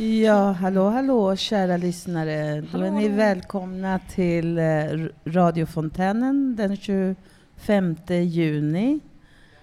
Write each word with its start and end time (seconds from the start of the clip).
Ja, 0.00 0.52
hallå, 0.52 0.88
hallå 0.88 1.36
kära 1.36 1.76
lyssnare. 1.76 2.60
Då 2.60 2.80
är 2.80 2.90
ni 2.90 3.08
välkomna 3.08 3.98
till 3.98 4.58
eh, 4.58 4.64
radiofontänen 5.24 6.56
den 6.56 6.76
25 6.76 7.96
juni. 8.08 9.00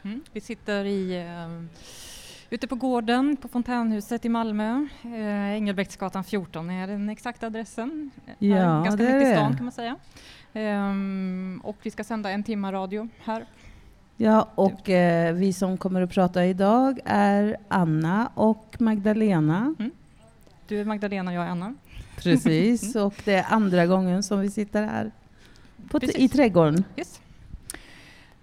Mm. 0.03 0.21
Vi 0.31 0.41
sitter 0.41 0.85
i, 0.85 1.23
uh, 1.23 1.65
ute 2.49 2.67
på 2.67 2.75
gården 2.75 3.37
på 3.37 3.47
Fontänhuset 3.47 4.25
i 4.25 4.29
Malmö. 4.29 4.87
Uh, 5.05 5.55
Engelbrektsgatan 5.55 6.23
14 6.23 6.69
är 6.69 6.87
den 6.87 7.09
exakta 7.09 7.47
adressen. 7.47 8.11
Ja, 8.39 8.55
här, 8.55 8.83
ganska 8.83 9.03
mitt 9.03 9.27
i 9.27 9.31
stan 9.31 9.55
kan 9.57 9.65
man 9.65 9.71
säga. 9.71 9.95
Um, 10.53 11.61
och 11.63 11.77
vi 11.81 11.91
ska 11.91 12.03
sända 12.03 12.29
en 12.29 12.43
timma 12.43 12.71
radio 12.71 13.09
här. 13.23 13.45
Ja, 14.17 14.47
och 14.55 14.89
eh, 14.89 15.33
vi 15.33 15.53
som 15.53 15.77
kommer 15.77 16.01
att 16.01 16.11
prata 16.11 16.45
idag 16.45 16.99
är 17.05 17.57
Anna 17.67 18.31
och 18.33 18.75
Magdalena. 18.79 19.75
Du 20.67 20.81
är 20.81 20.85
Magdalena 20.85 21.31
och 21.31 21.37
jag 21.37 21.45
är 21.45 21.49
Anna. 21.49 21.75
Precis, 22.17 22.95
och 22.95 23.13
det 23.25 23.33
är 23.33 23.45
andra 23.49 23.85
gången 23.85 24.23
som 24.23 24.39
vi 24.39 24.49
sitter 24.49 24.83
här 24.83 25.11
på 25.89 25.99
i 26.03 26.29
trädgården. 26.29 26.83
Yes. 26.97 27.21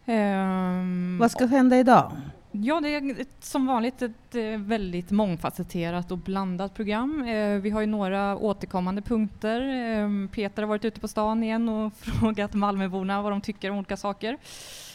Um, 0.06 1.18
Vad 1.18 1.30
ska 1.30 1.46
hända 1.46 1.78
idag? 1.78 2.12
Ja, 2.50 2.80
det 2.80 2.88
är 2.88 3.20
ett, 3.20 3.44
som 3.44 3.66
vanligt 3.66 4.02
ett 4.02 4.34
eh, 4.34 4.42
väldigt 4.58 5.10
mångfacetterat 5.10 6.10
och 6.12 6.18
blandat 6.18 6.74
program. 6.74 7.24
Eh, 7.28 7.60
vi 7.60 7.70
har 7.70 7.80
ju 7.80 7.86
några 7.86 8.36
återkommande 8.36 9.02
punkter. 9.02 9.60
Eh, 9.60 10.28
Peter 10.28 10.62
har 10.62 10.68
varit 10.68 10.84
ute 10.84 11.00
på 11.00 11.08
stan 11.08 11.42
igen 11.42 11.68
och 11.68 11.92
frågat 11.96 12.54
Malmöborna 12.54 13.22
vad 13.22 13.32
de 13.32 13.40
tycker 13.40 13.70
om 13.70 13.76
olika 13.76 13.96
saker. 13.96 14.32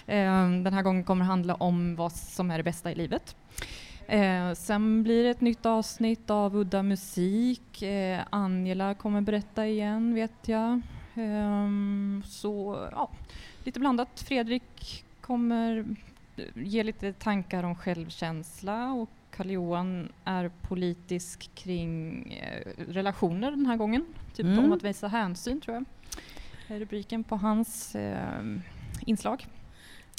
Eh, 0.05 0.49
den 0.63 0.73
här 0.73 0.81
gången 0.81 1.03
kommer 1.03 1.25
det 1.25 1.27
handla 1.27 1.55
om 1.55 1.95
vad 1.95 2.11
som 2.11 2.51
är 2.51 2.57
det 2.57 2.63
bästa 2.63 2.91
i 2.91 2.95
livet. 2.95 3.35
Eh, 4.07 4.53
sen 4.53 5.03
blir 5.03 5.23
det 5.23 5.29
ett 5.29 5.41
nytt 5.41 5.65
avsnitt 5.65 6.29
av 6.29 6.55
Udda 6.57 6.83
musik. 6.83 7.81
Eh, 7.81 8.21
Angela 8.29 8.93
kommer 8.93 9.21
berätta 9.21 9.67
igen, 9.67 10.13
vet 10.15 10.47
jag. 10.47 10.81
Ehm, 11.15 12.23
så 12.25 12.79
ja, 12.91 13.09
lite 13.63 13.79
blandat. 13.79 14.19
Fredrik 14.27 15.05
kommer 15.21 15.85
ge 16.55 16.83
lite 16.83 17.13
tankar 17.13 17.63
om 17.63 17.75
självkänsla 17.75 18.91
och 18.91 19.09
Karl-Johan 19.31 20.09
är 20.23 20.51
politisk 20.61 21.49
kring 21.55 22.23
eh, 22.33 22.67
relationer 22.93 23.51
den 23.51 23.65
här 23.65 23.75
gången. 23.77 24.05
Typ 24.35 24.45
Mm. 24.45 24.59
om 24.65 24.73
att 24.73 24.83
visa 24.83 25.07
hänsyn 25.07 25.61
tror 25.61 25.75
jag. 25.75 25.85
rubriken 26.81 27.23
på 27.23 27.35
hans 27.35 27.95
eh, 27.95 28.41
inslag. 29.05 29.45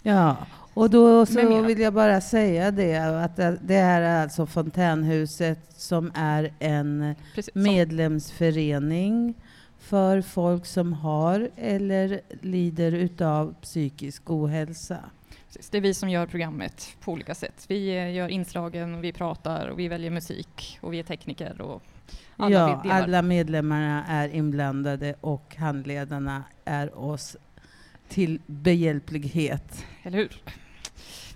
Ja, 0.02 0.36
och 0.74 0.91
då 0.91 1.27
så 1.27 1.62
vill 1.62 1.80
jag 1.80 1.92
bara 1.92 2.20
säga 2.20 2.70
det 2.70 2.96
att 2.96 3.36
det 3.60 3.78
här 3.78 4.02
är 4.02 4.22
alltså 4.22 4.46
Fontänhuset 4.46 5.58
som 5.77 6.12
är 6.14 6.52
en 6.58 7.14
Precis, 7.34 7.54
medlemsförening 7.54 9.34
för 9.78 10.22
folk 10.22 10.66
som 10.66 10.92
har 10.92 11.50
eller 11.56 12.20
lider 12.41 12.92
utav 12.92 13.54
psykisk 13.62 14.30
ohälsa. 14.30 14.98
Precis, 15.46 15.70
det 15.70 15.78
är 15.78 15.82
vi 15.82 15.94
som 15.94 16.08
gör 16.08 16.26
programmet 16.26 16.96
på 17.00 17.12
olika 17.12 17.34
sätt. 17.34 17.64
Vi 17.69 17.96
eh, 17.96 18.12
gör 18.12 18.28
inslagen, 18.28 19.00
vi 19.00 19.12
pratar 19.12 19.69
och 19.69 19.78
vi 19.78 19.88
väljer 19.88 20.10
musik 20.10 20.78
och 20.80 20.92
vi 20.92 20.98
är 20.98 21.02
tekniker 21.02 21.60
och 21.60 21.82
alla 22.36 22.54
ja, 22.54 22.82
alla 22.91 23.22
medlemmarna 23.22 24.04
är 24.08 24.28
inblandade 24.28 25.15
och 25.20 25.56
handledarna 25.59 26.44
är 26.65 26.98
oss 26.98 27.36
till 28.08 28.41
behjälplighet. 28.46 29.86
Eller 30.02 30.19
hur? 30.19 30.42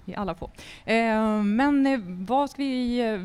Vi 0.05 0.13
är 0.13 0.19
alla 0.19 0.35
på. 0.35 0.51
Eh, 0.85 1.43
men 1.43 1.87
eh, 1.87 2.01
vad 2.05 2.51
ska 2.51 2.63
vi 2.63 3.01
eh, 3.01 3.21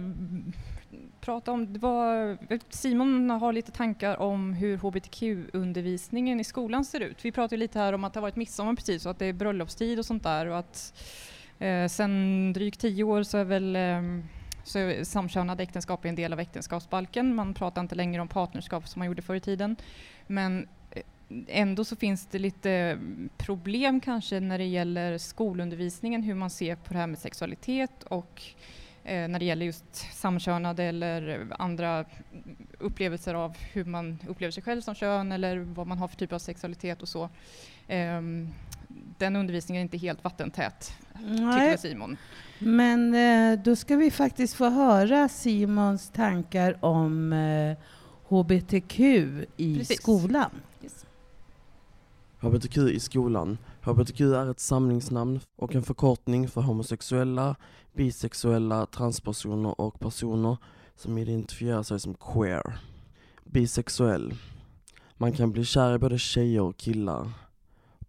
prata 1.27 1.51
om? 1.51 1.73
Det 1.73 1.79
var, 1.79 2.37
eh, 2.49 2.59
Simon 2.69 3.29
har 3.29 3.53
lite 3.53 3.71
tankar 3.71 4.17
om 4.17 4.53
hur 4.53 4.77
hbtq-undervisningen 4.77 6.39
i 6.39 6.43
skolan 6.43 6.85
ser 6.85 6.99
ut. 6.99 7.25
Vi 7.25 7.31
pratade 7.31 7.57
lite 7.57 7.79
här 7.79 7.93
om 7.93 8.03
att 8.03 8.13
det 8.13 8.19
har 8.19 8.21
varit 8.21 8.35
midsommar 8.35 8.75
precis 8.75 9.05
och 9.05 9.11
att 9.11 9.19
det 9.19 9.25
är 9.25 9.33
bröllopstid 9.33 9.99
och 9.99 10.05
sånt 10.05 10.23
där 10.23 10.45
och 10.45 10.57
att 10.57 10.93
eh, 11.59 11.87
sen 11.87 12.53
drygt 12.53 12.79
tio 12.79 13.03
år 13.03 13.23
så 13.23 13.37
är 13.37 13.43
väl 13.43 13.75
eh, 13.75 14.01
så 14.63 14.93
samkönade 15.03 15.63
äktenskap 15.63 16.05
en 16.05 16.15
del 16.15 16.33
av 16.33 16.39
äktenskapsbalken. 16.39 17.35
Man 17.35 17.53
pratar 17.53 17.81
inte 17.81 17.95
längre 17.95 18.21
om 18.21 18.27
partnerskap 18.27 18.87
som 18.87 18.99
man 18.99 19.07
gjorde 19.07 19.21
förr 19.21 19.35
i 19.35 19.39
tiden. 19.39 19.75
Men 20.27 20.67
ändå 21.47 21.85
så 21.85 21.95
finns 21.95 22.25
det 22.25 22.39
lite 22.39 22.99
problem 23.37 23.99
kanske 23.99 24.39
när 24.39 24.57
det 24.57 24.65
gäller 24.65 25.17
skolundervisningen, 25.17 26.23
hur 26.23 26.33
man 26.35 26.49
ser 26.49 26.75
på 26.75 26.93
det 26.93 26.99
här 26.99 27.07
med 27.07 27.19
sexualitet 27.19 28.03
och 28.03 28.41
eh, 29.03 29.27
när 29.27 29.39
det 29.39 29.45
gäller 29.45 29.65
just 29.65 29.95
samkönade 30.13 30.83
eller 30.83 31.47
andra 31.59 32.05
upplevelser 32.79 33.33
av 33.33 33.57
hur 33.57 33.85
man 33.85 34.19
upplever 34.27 34.51
sig 34.51 34.63
själv 34.63 34.81
som 34.81 34.95
kön 34.95 35.31
eller 35.31 35.57
vad 35.57 35.87
man 35.87 35.97
har 35.97 36.07
för 36.07 36.17
typ 36.17 36.33
av 36.33 36.39
sexualitet 36.39 37.01
och 37.01 37.09
så. 37.09 37.29
Ehm, 37.87 38.49
den 39.17 39.35
undervisningen 39.35 39.79
är 39.79 39.83
inte 39.83 39.97
helt 39.97 40.23
vattentät, 40.23 40.93
tycker 41.13 41.45
Nej, 41.45 41.69
väl 41.69 41.79
Simon. 41.79 42.17
men 42.59 43.13
eh, 43.13 43.59
då 43.59 43.75
ska 43.75 43.95
vi 43.95 44.11
faktiskt 44.11 44.53
få 44.53 44.69
höra 44.69 45.29
Simons 45.29 46.09
tankar 46.09 46.85
om 46.85 47.33
eh, 47.33 47.77
HBTQ 48.29 48.99
i 49.57 49.77
Precis. 49.77 49.97
skolan. 50.01 50.51
HBTQ 52.47 52.77
i 52.77 52.99
skolan. 52.99 53.57
HBTQ 53.81 54.21
är 54.21 54.51
ett 54.51 54.59
samlingsnamn 54.59 55.39
och 55.55 55.75
en 55.75 55.83
förkortning 55.83 56.47
för 56.47 56.61
homosexuella, 56.61 57.55
bisexuella, 57.93 58.85
transpersoner 58.85 59.81
och 59.81 59.99
personer 59.99 60.57
som 60.95 61.17
identifierar 61.17 61.83
sig 61.83 61.99
som 61.99 62.13
queer. 62.13 62.79
Bisexuell. 63.43 64.33
Man 65.17 65.31
kan 65.31 65.51
bli 65.51 65.65
kär 65.65 65.95
i 65.95 65.97
både 65.97 66.17
tjejer 66.17 66.61
och 66.61 66.77
killar. 66.77 67.31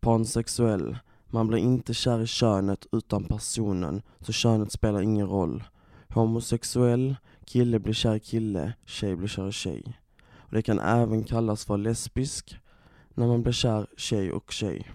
Pansexuell. 0.00 0.98
Man 1.26 1.46
blir 1.46 1.58
inte 1.58 1.94
kär 1.94 2.20
i 2.20 2.26
könet 2.26 2.86
utan 2.92 3.24
personen, 3.24 4.02
så 4.20 4.32
könet 4.32 4.72
spelar 4.72 5.02
ingen 5.02 5.26
roll. 5.26 5.64
Homosexuell. 6.08 7.16
Kille 7.44 7.78
blir 7.78 7.94
kär 7.94 8.14
i 8.14 8.20
kille, 8.20 8.72
tjej 8.84 9.16
blir 9.16 9.28
kär 9.28 9.48
i 9.48 9.52
tjej. 9.52 10.00
Och 10.36 10.54
det 10.54 10.62
kan 10.62 10.78
även 10.78 11.24
kallas 11.24 11.64
för 11.64 11.76
lesbisk, 11.76 12.56
när 13.18 13.26
man 13.26 13.42
blir 13.42 13.52
kär 13.52 13.86
tjej 13.96 14.32
och 14.32 14.52
tjej. 14.52 14.90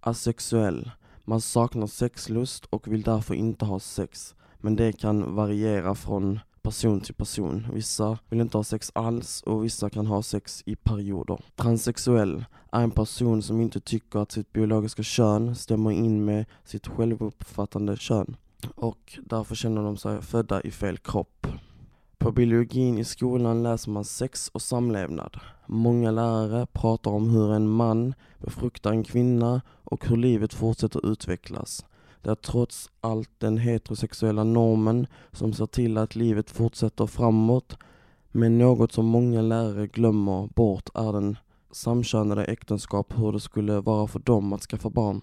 Asexuell. 0.00 0.90
Man 1.24 1.40
saknar 1.40 1.86
sexlust 1.86 2.64
och 2.64 2.88
vill 2.88 3.02
därför 3.02 3.34
inte 3.34 3.64
ha 3.64 3.80
sex. 3.80 4.34
Men 4.58 4.76
det 4.76 4.92
kan 4.92 5.34
variera 5.34 5.94
från 5.94 6.40
person 6.62 7.00
till 7.00 7.14
person. 7.14 7.66
Vissa 7.72 8.18
vill 8.28 8.40
inte 8.40 8.58
ha 8.58 8.64
sex 8.64 8.92
alls 8.94 9.42
och 9.42 9.64
vissa 9.64 9.90
kan 9.90 10.06
ha 10.06 10.22
sex 10.22 10.62
i 10.66 10.76
perioder. 10.76 11.38
Transsexuell 11.54 12.44
är 12.72 12.82
en 12.82 12.90
person 12.90 13.42
som 13.42 13.60
inte 13.60 13.80
tycker 13.80 14.18
att 14.18 14.32
sitt 14.32 14.52
biologiska 14.52 15.02
kön 15.02 15.54
stämmer 15.54 15.90
in 15.90 16.24
med 16.24 16.44
sitt 16.64 16.86
självuppfattande 16.86 17.96
kön. 17.96 18.36
Och 18.74 19.18
därför 19.24 19.54
känner 19.54 19.82
de 19.82 19.96
sig 19.96 20.22
födda 20.22 20.60
i 20.60 20.70
fel 20.70 20.98
kropp. 20.98 21.46
På 22.26 22.32
biologin 22.32 22.98
i 22.98 23.04
skolan 23.04 23.62
läser 23.62 23.90
man 23.90 24.04
sex 24.04 24.50
och 24.54 24.62
samlevnad. 24.62 25.36
Många 25.66 26.10
lärare 26.10 26.66
pratar 26.72 27.10
om 27.10 27.30
hur 27.30 27.52
en 27.52 27.68
man 27.68 28.14
befruktar 28.38 28.90
en 28.90 29.04
kvinna 29.04 29.60
och 29.68 30.06
hur 30.06 30.16
livet 30.16 30.54
fortsätter 30.54 31.12
utvecklas. 31.12 31.84
Det 32.22 32.30
är 32.30 32.34
trots 32.34 32.90
allt 33.00 33.30
den 33.38 33.58
heterosexuella 33.58 34.44
normen 34.44 35.06
som 35.32 35.52
ser 35.52 35.66
till 35.66 35.98
att 35.98 36.16
livet 36.16 36.50
fortsätter 36.50 37.06
framåt. 37.06 37.78
Men 38.32 38.58
något 38.58 38.92
som 38.92 39.06
många 39.06 39.42
lärare 39.42 39.86
glömmer 39.86 40.48
bort 40.54 40.88
är 40.94 41.12
den 41.12 41.36
samkönade 41.70 42.44
äktenskap, 42.44 43.12
hur 43.16 43.32
det 43.32 43.40
skulle 43.40 43.80
vara 43.80 44.06
för 44.06 44.18
dem 44.18 44.52
att 44.52 44.62
skaffa 44.62 44.90
barn. 44.90 45.20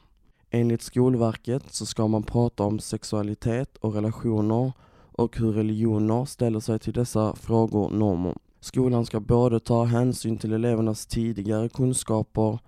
Enligt 0.49 0.81
Skolverket 0.81 1.63
så 1.73 1.85
ska 1.85 2.07
man 2.07 2.23
prata 2.23 2.63
om 2.63 2.79
sexualitet 2.79 3.77
och 3.77 3.93
relationer 3.93 4.71
och 5.13 5.37
hur 5.37 5.51
religioner 5.51 6.25
ställer 6.25 6.59
sig 6.59 6.79
till 6.79 6.93
dessa 6.93 7.35
frågor 7.35 7.89
normer. 7.89 8.35
Skolan 8.59 9.05
ska 9.05 9.19
både 9.19 9.59
ta 9.59 9.83
hänsyn 9.83 10.37
till 10.37 10.53
elevernas 10.53 11.05
tidigare 11.05 11.69
kunskaper 11.69 12.59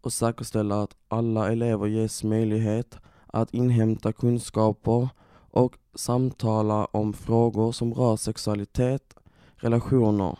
och 0.00 0.12
säkerställa 0.12 0.82
att 0.82 0.96
alla 1.08 1.52
elever 1.52 1.86
ges 1.86 2.24
möjlighet 2.24 2.98
att 3.26 3.54
inhämta 3.54 4.12
kunskaper 4.12 5.08
och 5.50 5.76
samtala 5.94 6.84
om 6.84 7.12
frågor 7.12 7.72
som 7.72 7.94
rör 7.94 8.16
sexualitet, 8.16 9.14
relationer. 9.56 10.38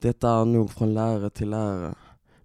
Detta 0.00 0.30
är 0.30 0.44
nog 0.44 0.70
från 0.70 0.94
lärare 0.94 1.30
till 1.30 1.50
lärare. 1.50 1.94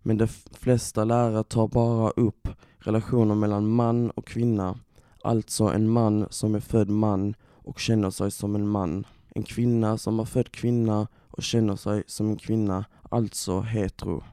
Men 0.01 0.17
de 0.17 0.27
flesta 0.51 1.03
lärare 1.03 1.43
tar 1.43 1.67
bara 1.67 2.09
upp 2.09 2.47
relationer 2.79 3.35
mellan 3.35 3.69
man 3.69 4.09
och 4.09 4.27
kvinna. 4.27 4.79
Alltså 5.23 5.63
en 5.63 5.89
man 5.89 6.27
som 6.29 6.55
är 6.55 6.59
född 6.59 6.89
man 6.89 7.35
och 7.69 7.79
känner 7.79 8.09
sig 8.09 8.31
som 8.31 8.55
en 8.55 8.67
man. 8.67 9.05
En 9.35 9.43
kvinna 9.43 9.97
som 9.97 10.19
är 10.19 10.25
född 10.25 10.51
kvinna 10.51 11.07
och 11.27 11.43
känner 11.43 11.75
sig 11.75 12.03
som 12.07 12.29
en 12.29 12.37
kvinna, 12.37 12.85
alltså 13.09 13.59
hetero. 13.61 14.23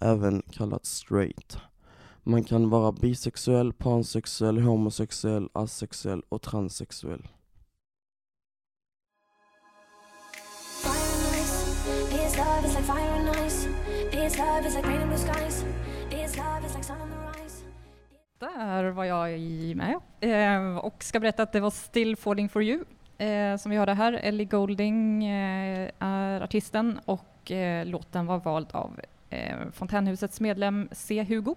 Även 0.00 0.42
kallat 0.50 0.86
straight. 0.86 1.58
Man 2.22 2.44
kan 2.44 2.70
vara 2.70 2.92
bisexuell, 2.92 3.72
pansexuell, 3.72 4.58
homosexuell, 4.58 5.48
asexuell 5.52 6.22
och 6.28 6.42
transsexuell. 6.42 7.28
Där 18.38 18.90
var 18.90 19.04
jag 19.04 19.38
i 19.38 19.74
med 19.74 20.00
eh, 20.20 20.76
och 20.76 21.04
ska 21.04 21.20
berätta 21.20 21.42
att 21.42 21.52
det 21.52 21.60
var 21.60 21.70
Still 21.70 22.16
Falling 22.16 22.48
For 22.48 22.62
You 22.62 22.84
eh, 23.18 23.56
som 23.56 23.70
vi 23.70 23.76
hörde 23.76 23.94
här. 23.94 24.12
Ellie 24.12 24.44
Golding 24.44 25.24
eh, 25.24 25.90
är 25.98 26.40
artisten 26.40 27.00
och 27.04 27.50
eh, 27.50 27.86
låten 27.86 28.26
var 28.26 28.38
vald 28.38 28.66
av 28.72 29.00
eh, 29.30 29.56
Fontänhusets 29.72 30.40
medlem 30.40 30.88
C. 30.92 31.22
Hugo. 31.28 31.54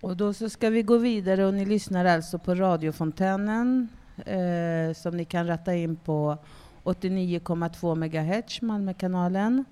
Och 0.00 0.16
då 0.16 0.32
så 0.32 0.48
ska 0.48 0.70
vi 0.70 0.82
gå 0.82 0.96
vidare 0.96 1.46
och 1.46 1.54
ni 1.54 1.64
lyssnar 1.64 2.04
alltså 2.04 2.38
på 2.38 2.54
radiofontänen 2.54 3.88
eh, 4.26 4.94
som 4.94 5.16
ni 5.16 5.24
kan 5.24 5.46
ratta 5.46 5.74
in 5.74 5.96
på 5.96 6.36
89,2 6.84 7.94
MHz, 7.94 8.62
Malmökanalen. 8.62 9.64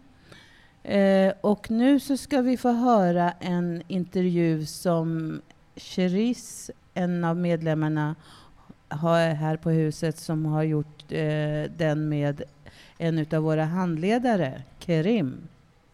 Eh, 0.82 1.32
och 1.40 1.70
nu 1.70 2.00
så 2.00 2.16
ska 2.16 2.40
vi 2.40 2.56
få 2.56 2.72
höra 2.72 3.32
en 3.40 3.82
intervju 3.88 4.66
som 4.66 5.40
Cherise, 5.80 6.72
en 6.94 7.24
av 7.24 7.36
medlemmarna 7.36 8.14
har 8.88 9.34
här 9.34 9.56
på 9.56 9.70
huset, 9.70 10.18
som 10.18 10.46
har 10.46 10.62
gjort 10.62 11.12
eh, 11.12 11.70
den 11.76 12.08
med 12.08 12.42
en 12.98 13.26
av 13.32 13.42
våra 13.42 13.64
handledare, 13.64 14.62
Kerim. 14.78 15.36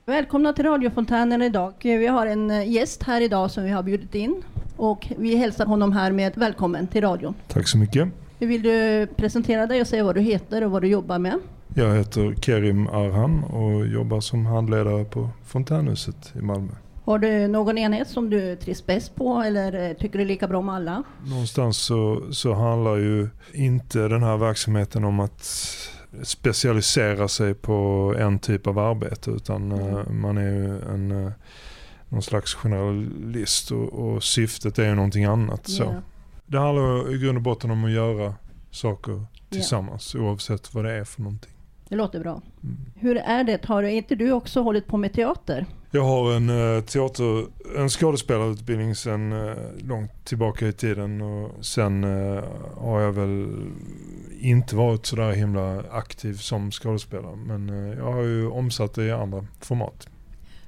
Välkomna 0.04 0.52
till 0.52 0.64
radiofontänen 0.64 1.42
idag. 1.42 1.72
Vi 1.82 2.06
har 2.06 2.26
en 2.26 2.50
eh, 2.50 2.70
gäst 2.72 3.02
här 3.02 3.20
idag 3.20 3.50
som 3.50 3.64
vi 3.64 3.70
har 3.70 3.82
bjudit 3.82 4.14
in 4.14 4.42
och 4.76 5.12
vi 5.18 5.36
hälsar 5.36 5.66
honom 5.66 5.92
här 5.92 6.12
med 6.12 6.32
välkommen 6.36 6.86
till 6.86 7.00
radion. 7.00 7.34
Tack 7.48 7.68
så 7.68 7.78
mycket. 7.78 8.08
Vill 8.38 8.62
du 8.62 9.06
presentera 9.16 9.66
dig 9.66 9.80
och 9.80 9.86
säga 9.86 10.04
vad 10.04 10.14
du 10.14 10.20
heter 10.20 10.64
och 10.64 10.70
vad 10.70 10.82
du 10.82 10.88
jobbar 10.88 11.18
med? 11.18 11.38
Jag 11.74 11.96
heter 11.96 12.34
Kerim 12.40 12.86
Arhan 12.86 13.44
och 13.44 13.86
jobbar 13.86 14.20
som 14.20 14.46
handledare 14.46 15.04
på 15.04 15.28
Fontänhuset 15.44 16.32
i 16.34 16.38
Malmö. 16.38 16.72
Har 17.06 17.18
du 17.18 17.48
någon 17.48 17.78
enhet 17.78 18.08
som 18.08 18.30
du 18.30 18.56
trivs 18.56 18.86
bäst 18.86 19.14
på 19.14 19.40
eller 19.40 19.88
eh, 19.88 19.96
tycker 19.96 20.18
du 20.18 20.24
lika 20.24 20.48
bra 20.48 20.58
om 20.58 20.68
alla? 20.68 21.02
Någonstans 21.26 21.78
så, 21.78 22.22
så 22.30 22.54
handlar 22.54 22.96
ju 22.96 23.28
inte 23.52 24.08
den 24.08 24.22
här 24.22 24.36
verksamheten 24.36 25.04
om 25.04 25.20
att 25.20 25.44
specialisera 26.22 27.28
sig 27.28 27.54
på 27.54 28.14
en 28.18 28.38
typ 28.38 28.66
av 28.66 28.78
arbete 28.78 29.30
utan 29.30 29.72
eh, 29.72 30.10
man 30.10 30.38
är 30.38 30.50
ju 30.50 30.80
en, 30.80 31.26
eh, 31.26 31.32
någon 32.08 32.22
slags 32.22 32.54
generalist 32.54 33.70
och, 33.70 33.92
och 33.92 34.22
syftet 34.22 34.78
är 34.78 34.88
ju 34.88 34.94
någonting 34.94 35.24
annat. 35.24 35.68
Så. 35.68 35.82
Ja. 35.82 35.94
Det 36.46 36.58
handlar 36.58 37.14
i 37.14 37.18
grund 37.18 37.38
och 37.38 37.42
botten 37.42 37.70
om 37.70 37.84
att 37.84 37.90
göra 37.90 38.34
saker 38.70 39.24
tillsammans 39.50 40.14
oavsett 40.14 40.74
vad 40.74 40.84
det 40.84 40.92
är 40.92 41.04
för 41.04 41.22
någonting. 41.22 41.52
Det 41.88 41.96
låter 41.96 42.20
bra. 42.20 42.42
Mm. 42.62 42.76
Hur 42.94 43.16
är 43.16 43.44
det? 43.44 43.64
Har 43.64 43.82
du, 43.82 43.90
inte 43.90 44.14
du 44.14 44.32
också 44.32 44.62
hållit 44.62 44.86
på 44.86 44.96
med 44.96 45.12
teater? 45.12 45.66
Jag 45.96 46.04
har 46.04 46.32
en 46.32 46.50
uh, 46.50 46.80
teater, 46.80 47.46
en 47.76 47.88
skådespelarutbildning 47.88 48.94
sedan 48.94 49.32
uh, 49.32 49.56
långt 49.78 50.24
tillbaka 50.24 50.68
i 50.68 50.72
tiden 50.72 51.22
och 51.22 51.64
sen 51.64 52.04
uh, 52.04 52.44
har 52.76 53.00
jag 53.00 53.12
väl 53.12 53.46
inte 54.40 54.76
varit 54.76 55.06
sådär 55.06 55.32
himla 55.32 55.82
aktiv 55.90 56.34
som 56.34 56.70
skådespelare 56.70 57.36
men 57.36 57.68
jag 57.98 58.12
har 58.12 58.22
ju 58.22 58.48
omsatt 58.48 58.94
det 58.94 59.04
i 59.04 59.12
andra 59.12 59.46
format. 59.60 60.08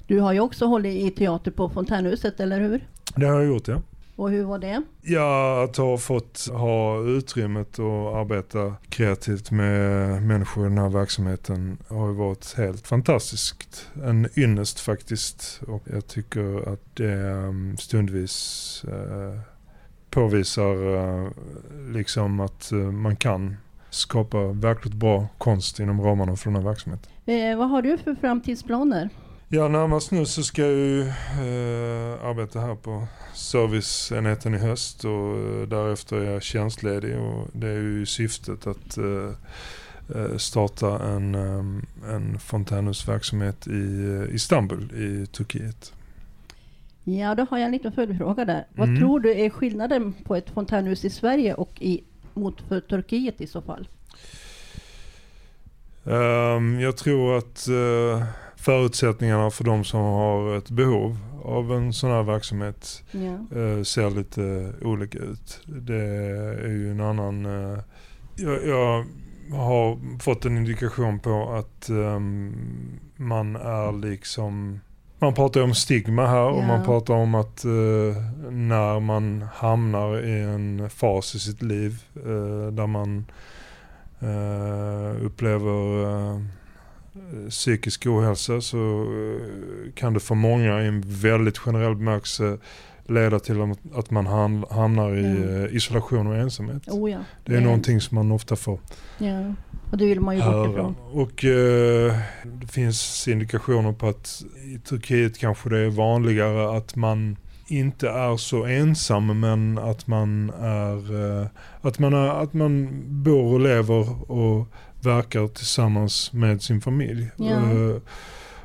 Du 0.06 0.20
har 0.20 0.32
ju 0.32 0.40
också 0.40 0.66
hållit 0.66 0.94
i 0.94 1.10
teater 1.10 1.50
på 1.50 1.68
Fontänhuset, 1.68 2.40
eller 2.40 2.60
hur? 2.60 2.86
Det 3.16 3.26
har 3.26 3.34
jag 3.34 3.46
gjort 3.46 3.68
ja. 3.68 3.82
Och 4.18 4.30
hur 4.30 4.44
var 4.44 4.58
det? 4.58 4.82
Ja, 5.02 5.64
att 5.64 5.76
ha 5.76 5.98
fått 5.98 6.48
ha 6.52 7.02
utrymmet 7.02 7.78
att 7.78 8.14
arbeta 8.14 8.74
kreativt 8.88 9.50
med 9.50 10.22
människor 10.22 10.66
i 10.66 10.68
den 10.68 10.78
här 10.78 10.88
verksamheten 10.88 11.78
har 11.88 12.08
ju 12.08 12.14
varit 12.14 12.54
helt 12.56 12.86
fantastiskt. 12.86 13.90
En 14.04 14.28
ynnest 14.36 14.80
faktiskt. 14.80 15.60
Och 15.66 15.82
jag 15.92 16.06
tycker 16.06 16.72
att 16.72 16.96
det 16.96 17.32
um, 17.32 17.76
stundvis 17.76 18.84
eh, 18.88 19.40
påvisar 20.10 20.96
eh, 20.96 21.30
liksom 21.92 22.40
att 22.40 22.72
eh, 22.72 22.78
man 22.78 23.16
kan 23.16 23.56
skapa 23.90 24.38
verkligt 24.38 24.94
bra 24.94 25.28
konst 25.38 25.80
inom 25.80 26.00
ramarna 26.00 26.36
för 26.36 26.50
den 26.50 26.62
här 26.62 26.68
verksamheten. 26.68 27.12
Eh, 27.26 27.58
vad 27.58 27.70
har 27.70 27.82
du 27.82 27.98
för 27.98 28.14
framtidsplaner? 28.14 29.10
Ja, 29.50 29.68
närmast 29.68 30.10
nu 30.10 30.26
så 30.26 30.42
ska 30.42 30.62
jag 30.62 30.70
ju 30.70 31.00
eh, 31.00 32.24
arbeta 32.24 32.60
här 32.60 32.74
på 32.74 33.06
serviceenheten 33.34 34.54
i 34.54 34.58
höst 34.58 35.04
och 35.04 35.36
eh, 35.36 35.68
därefter 35.68 36.16
är 36.16 36.32
jag 36.32 36.42
tjänstledig 36.42 37.18
och 37.18 37.46
det 37.52 37.68
är 37.68 37.74
ju 37.74 38.06
syftet 38.06 38.66
att 38.66 38.98
eh, 38.98 39.30
eh 40.14 40.36
starta 40.36 40.98
en, 40.98 41.34
eh, 41.34 42.14
en 42.14 42.38
fontänhusverksamhet 42.38 43.66
i 43.66 44.14
eh, 44.28 44.34
Istanbul 44.34 44.92
i 44.94 45.26
Turkiet. 45.26 45.92
Ja, 47.04 47.34
då 47.34 47.46
har 47.50 47.58
jag 47.58 47.66
en 47.66 47.72
liten 47.72 47.92
följdfråga 47.92 48.44
där. 48.44 48.66
Vad 48.74 48.88
Mm. 48.88 49.00
tror 49.00 49.20
du 49.20 49.32
är 49.32 49.50
skillnaden 49.50 50.12
på 50.12 50.36
ett 50.36 50.50
fontänhus 50.50 51.04
i 51.04 51.10
Sverige 51.10 51.54
och 51.54 51.82
i, 51.82 52.04
mot 52.34 52.60
för 52.60 52.80
Turkiet 52.80 53.40
i 53.40 53.46
så 53.46 53.62
fall? 53.62 53.88
Ehm, 56.04 56.80
jag 56.80 56.96
tror 56.96 57.38
att 57.38 57.68
eh, 57.68 58.24
förutsättningarna 58.68 59.50
för 59.50 59.64
de 59.64 59.84
som 59.84 60.00
har 60.00 60.56
ett 60.56 60.70
behov 60.70 61.16
av 61.44 61.72
en 61.72 61.92
sån 61.92 62.10
här 62.10 62.22
verksamhet 62.22 63.02
Ja. 63.10 63.58
eh, 63.58 63.82
ser 63.82 64.10
lite 64.10 64.72
olika 64.82 65.18
ut. 65.18 65.60
Det 65.66 66.04
är 66.64 66.68
ju 66.68 66.90
en 66.90 67.00
annan... 67.00 67.46
Eh, 67.46 67.78
jag, 68.36 68.66
jag 68.66 69.04
har 69.56 70.18
fått 70.20 70.44
en 70.44 70.56
indikation 70.56 71.18
på 71.20 71.52
att 71.52 71.88
ehm, 71.88 72.54
man 73.16 73.56
är 73.56 73.92
liksom... 74.08 74.80
Man 75.18 75.34
pratar 75.34 75.60
om 75.62 75.74
stigma 75.74 76.26
här 76.26 76.44
och 76.50 76.62
Ja. 76.62 76.66
man 76.66 76.84
pratar 76.84 77.14
om 77.14 77.34
att 77.34 77.64
eh, 77.64 77.70
när 78.50 79.00
man 79.00 79.44
hamnar 79.54 80.24
i 80.24 80.40
en 80.42 80.90
fas 80.90 81.34
i 81.34 81.38
sitt 81.38 81.62
liv 81.62 82.02
där 82.72 82.86
man 82.86 83.24
upplever 85.22 86.57
psykisk 87.50 88.06
ohälsa 88.06 88.60
så 88.60 89.02
eh, 89.02 89.92
kan 89.94 90.14
det 90.14 90.20
för 90.20 90.34
många 90.34 90.82
i 90.82 90.86
en 90.86 91.02
väldigt 91.06 91.58
generell 91.58 91.94
bemärkelse 91.96 92.58
leda 93.06 93.38
till 93.38 93.60
att- 93.94 94.10
man 94.10 94.26
ham- 94.26 94.64
hamnar 94.70 95.16
i 95.16 95.24
Mm. 95.24 95.64
eh, 95.64 95.76
isolation 95.76 96.26
och 96.26 96.36
ensamhet. 96.36 96.88
Oh 96.88 97.10
ja. 97.10 97.18
Det 97.44 97.56
är 97.56 97.60
någonting 97.60 98.00
som 98.00 98.14
man 98.14 98.32
ofta 98.32 98.56
får 98.56 98.78
Ja. 99.18 99.54
Och 99.90 99.98
det 99.98 100.06
vill 100.06 100.20
man 100.20 100.36
ju 100.36 100.42
bort 100.42 100.68
ifrån. 100.70 100.94
Och 101.12 101.44
eh, 101.44 102.14
det 102.44 102.66
finns 102.66 103.28
indikationer 103.28 103.92
på 103.92 104.08
att 104.08 104.42
i 104.74 104.78
Turkiet 104.78 105.38
kanske 105.38 105.68
det 105.68 105.78
är 105.78 105.90
vanligare 105.90 106.76
att 106.76 106.96
man 106.96 107.36
inte 107.68 108.08
är 108.08 108.36
så 108.36 108.64
ensam 108.64 109.40
men 109.40 109.78
att 109.78 110.06
man 110.06 110.50
är, 110.60 111.40
eh, 111.42 111.46
att 111.80 111.98
man, 111.98 112.14
är, 112.14 112.42
att 112.42 112.54
man 112.54 112.88
bor 113.22 113.52
och 113.54 113.60
lever 113.60 114.30
och 114.32 114.66
verkar 115.02 115.48
tillsammans 115.48 116.32
med 116.32 116.62
sin 116.62 116.80
familj. 116.80 117.30
Ja. 117.36 117.44
Eh, 117.46 117.96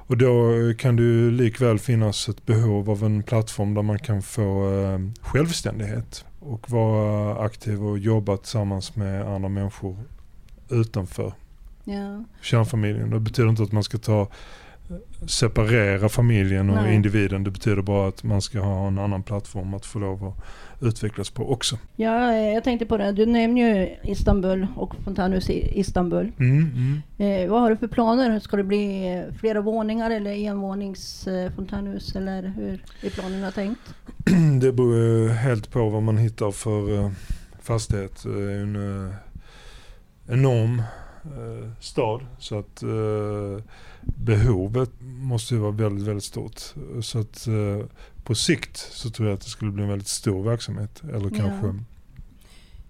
och 0.07 0.17
då 0.17 0.51
kan 0.77 0.95
det 0.95 1.31
likväl 1.31 1.79
finnas 1.79 2.29
ett 2.29 2.45
behov 2.45 2.89
av 2.89 3.03
en 3.03 3.23
plattform 3.23 3.73
där 3.73 3.81
man 3.81 3.99
kan 3.99 4.21
få 4.21 4.73
eh, 4.81 4.99
självständighet 5.21 6.25
och 6.39 6.69
vara 6.71 7.45
aktiv 7.45 7.83
och 7.85 7.97
jobba 7.99 8.37
tillsammans 8.37 8.95
med 8.95 9.27
andra 9.27 9.49
människor 9.49 9.97
utanför 10.69 11.33
Ja. 11.85 12.23
kärnfamiljen. 12.41 13.09
Det 13.09 13.19
betyder 13.19 13.49
inte 13.49 13.63
att 13.63 13.71
man 13.71 13.83
ska 13.83 13.97
ta 13.97 14.27
separera 15.27 16.09
familjen 16.09 16.69
och 16.69 16.75
Nej. 16.75 16.95
individen. 16.95 17.43
Det 17.43 17.51
betyder 17.51 17.81
bara 17.81 18.07
att 18.07 18.23
man 18.23 18.41
ska 18.41 18.59
ha 18.59 18.87
en 18.87 18.99
annan 18.99 19.23
plattform 19.23 19.73
att 19.73 19.85
få 19.85 19.99
lov 19.99 20.27
att 20.27 20.43
utvecklas 20.83 21.29
på 21.29 21.51
också. 21.51 21.77
ja, 21.95 22.31
eh, 22.31 22.53
jag 22.53 22.63
tänkte 22.63 22.85
på 22.85 22.97
det. 22.97 23.11
Du 23.11 23.25
nämner 23.25 23.79
ju 23.79 23.95
Istanbul 24.11 24.67
och 24.75 24.95
fontänhus 24.95 25.49
i 25.49 25.79
Istanbul. 25.79 26.31
Mm, 26.39 26.71
mm. 27.17 27.43
Eh, 27.43 27.51
vad 27.51 27.61
har 27.61 27.69
du 27.69 27.77
för 27.77 27.87
planer? 27.87 28.39
Ska 28.39 28.57
det 28.57 28.63
bli 28.63 29.13
eh, 29.13 29.35
flera 29.39 29.61
våningar 29.61 30.11
eller 30.11 30.31
envånings 30.31 31.27
fontänhus? 31.55 32.15
Eller 32.15 32.53
hur 32.57 32.83
är 33.01 33.09
planerna 33.09 33.51
tänkt? 33.51 33.81
Det 34.61 34.71
beror 34.71 35.29
helt 35.29 35.71
på 35.71 35.89
vad 35.89 36.03
man 36.03 36.17
hittar 36.17 36.51
för 36.51 36.99
eh, 36.99 37.11
fastighet. 37.61 38.25
En 38.25 39.13
enorm 40.27 40.81
stad 41.79 42.25
så 42.39 42.59
att 42.59 42.83
behovet 44.05 44.89
måste 45.01 45.53
ju 45.53 45.59
vara 45.59 45.71
väldigt, 45.71 46.07
väldigt 46.07 46.23
stort. 46.23 46.61
Så 47.01 47.19
att 47.19 47.47
eh, 47.47 47.85
på 48.23 48.35
sikt 48.35 48.77
så 48.77 49.09
tror 49.09 49.27
jag 49.27 49.35
att 49.35 49.41
det 49.41 49.49
skulle 49.49 49.71
bli 49.71 49.83
en 49.83 49.89
väldigt 49.89 50.07
stor 50.07 50.43
verksamhet. 50.43 51.01
Eller 51.03 51.29
Ja. 51.31 51.37
kanske 51.37 51.79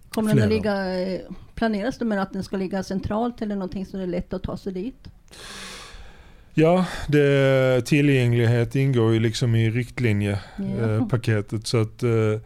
Kommer 0.10 0.34
den 0.36 0.44
att 0.44 0.50
ligga, 0.50 1.00
eh, 1.02 1.20
planeras 1.56 1.98
det 1.98 2.06
med 2.06 2.22
att 2.22 2.34
den 2.34 2.44
ska 2.44 2.58
ligga 2.58 2.84
centralt 2.84 3.42
eller 3.42 3.56
någonting 3.56 3.86
så 3.86 3.98
det 3.98 4.04
är 4.04 4.08
lätt 4.08 4.34
att 4.34 4.44
ta 4.44 4.58
sig 4.58 4.74
dit? 4.74 5.08
Ja, 6.54 6.86
det, 7.08 7.82
tillgänglighet 7.86 8.76
ingår 8.76 9.14
ju 9.14 9.20
liksom 9.20 9.56
i 9.56 9.70
riktlinjepaketet 9.70 11.00
Ja. 11.00 11.08
paketet 11.10 11.68
så 11.68 11.82
att 11.82 12.04
eh, 12.04 12.40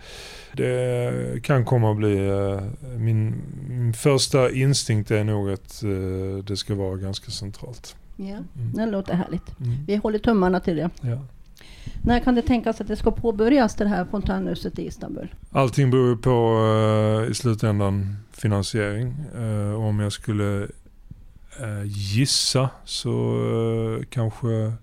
det 0.54 1.44
kan 1.44 1.66
komma 1.66 1.92
att 1.92 1.98
bli 1.98 2.18
min, 2.98 3.36
Min 3.70 3.94
första 3.94 4.52
instinkt 4.52 5.12
är 5.12 5.24
nog 5.24 5.50
att 5.52 5.82
det 6.48 6.58
ska 6.58 6.76
vara 6.76 6.96
ganska 6.98 7.32
centralt. 7.32 7.96
Ja, 8.18 8.26
Mm. 8.26 8.72
det 8.74 8.86
låter 8.86 9.14
härligt. 9.14 9.60
Mm. 9.60 9.86
Vi 9.88 9.96
håller 9.96 10.20
tummarna 10.20 10.60
till 10.60 10.76
det. 10.76 10.90
Ja. 11.02 11.18
När 12.04 12.20
kan 12.20 12.36
det 12.36 12.42
tänkas 12.42 12.82
att 12.82 12.88
det 12.88 12.96
ska 12.96 13.12
påbörjas 13.12 13.76
det 13.76 13.88
här 13.88 14.06
fontänhuset 14.06 14.80
i 14.80 14.88
Istanbul? 14.88 15.36
Allting 15.52 15.92
beror 15.92 16.16
på 16.16 16.58
eh, 17.26 17.32
i 17.32 17.34
slutändan 17.34 18.16
finansiering. 18.32 19.16
Eh, 19.36 19.74
om 19.84 20.00
jag 20.00 20.12
skulle 20.12 20.64
eh, 21.60 21.84
gissa 21.86 22.70
så 22.86 24.04
kanske, 24.10 24.74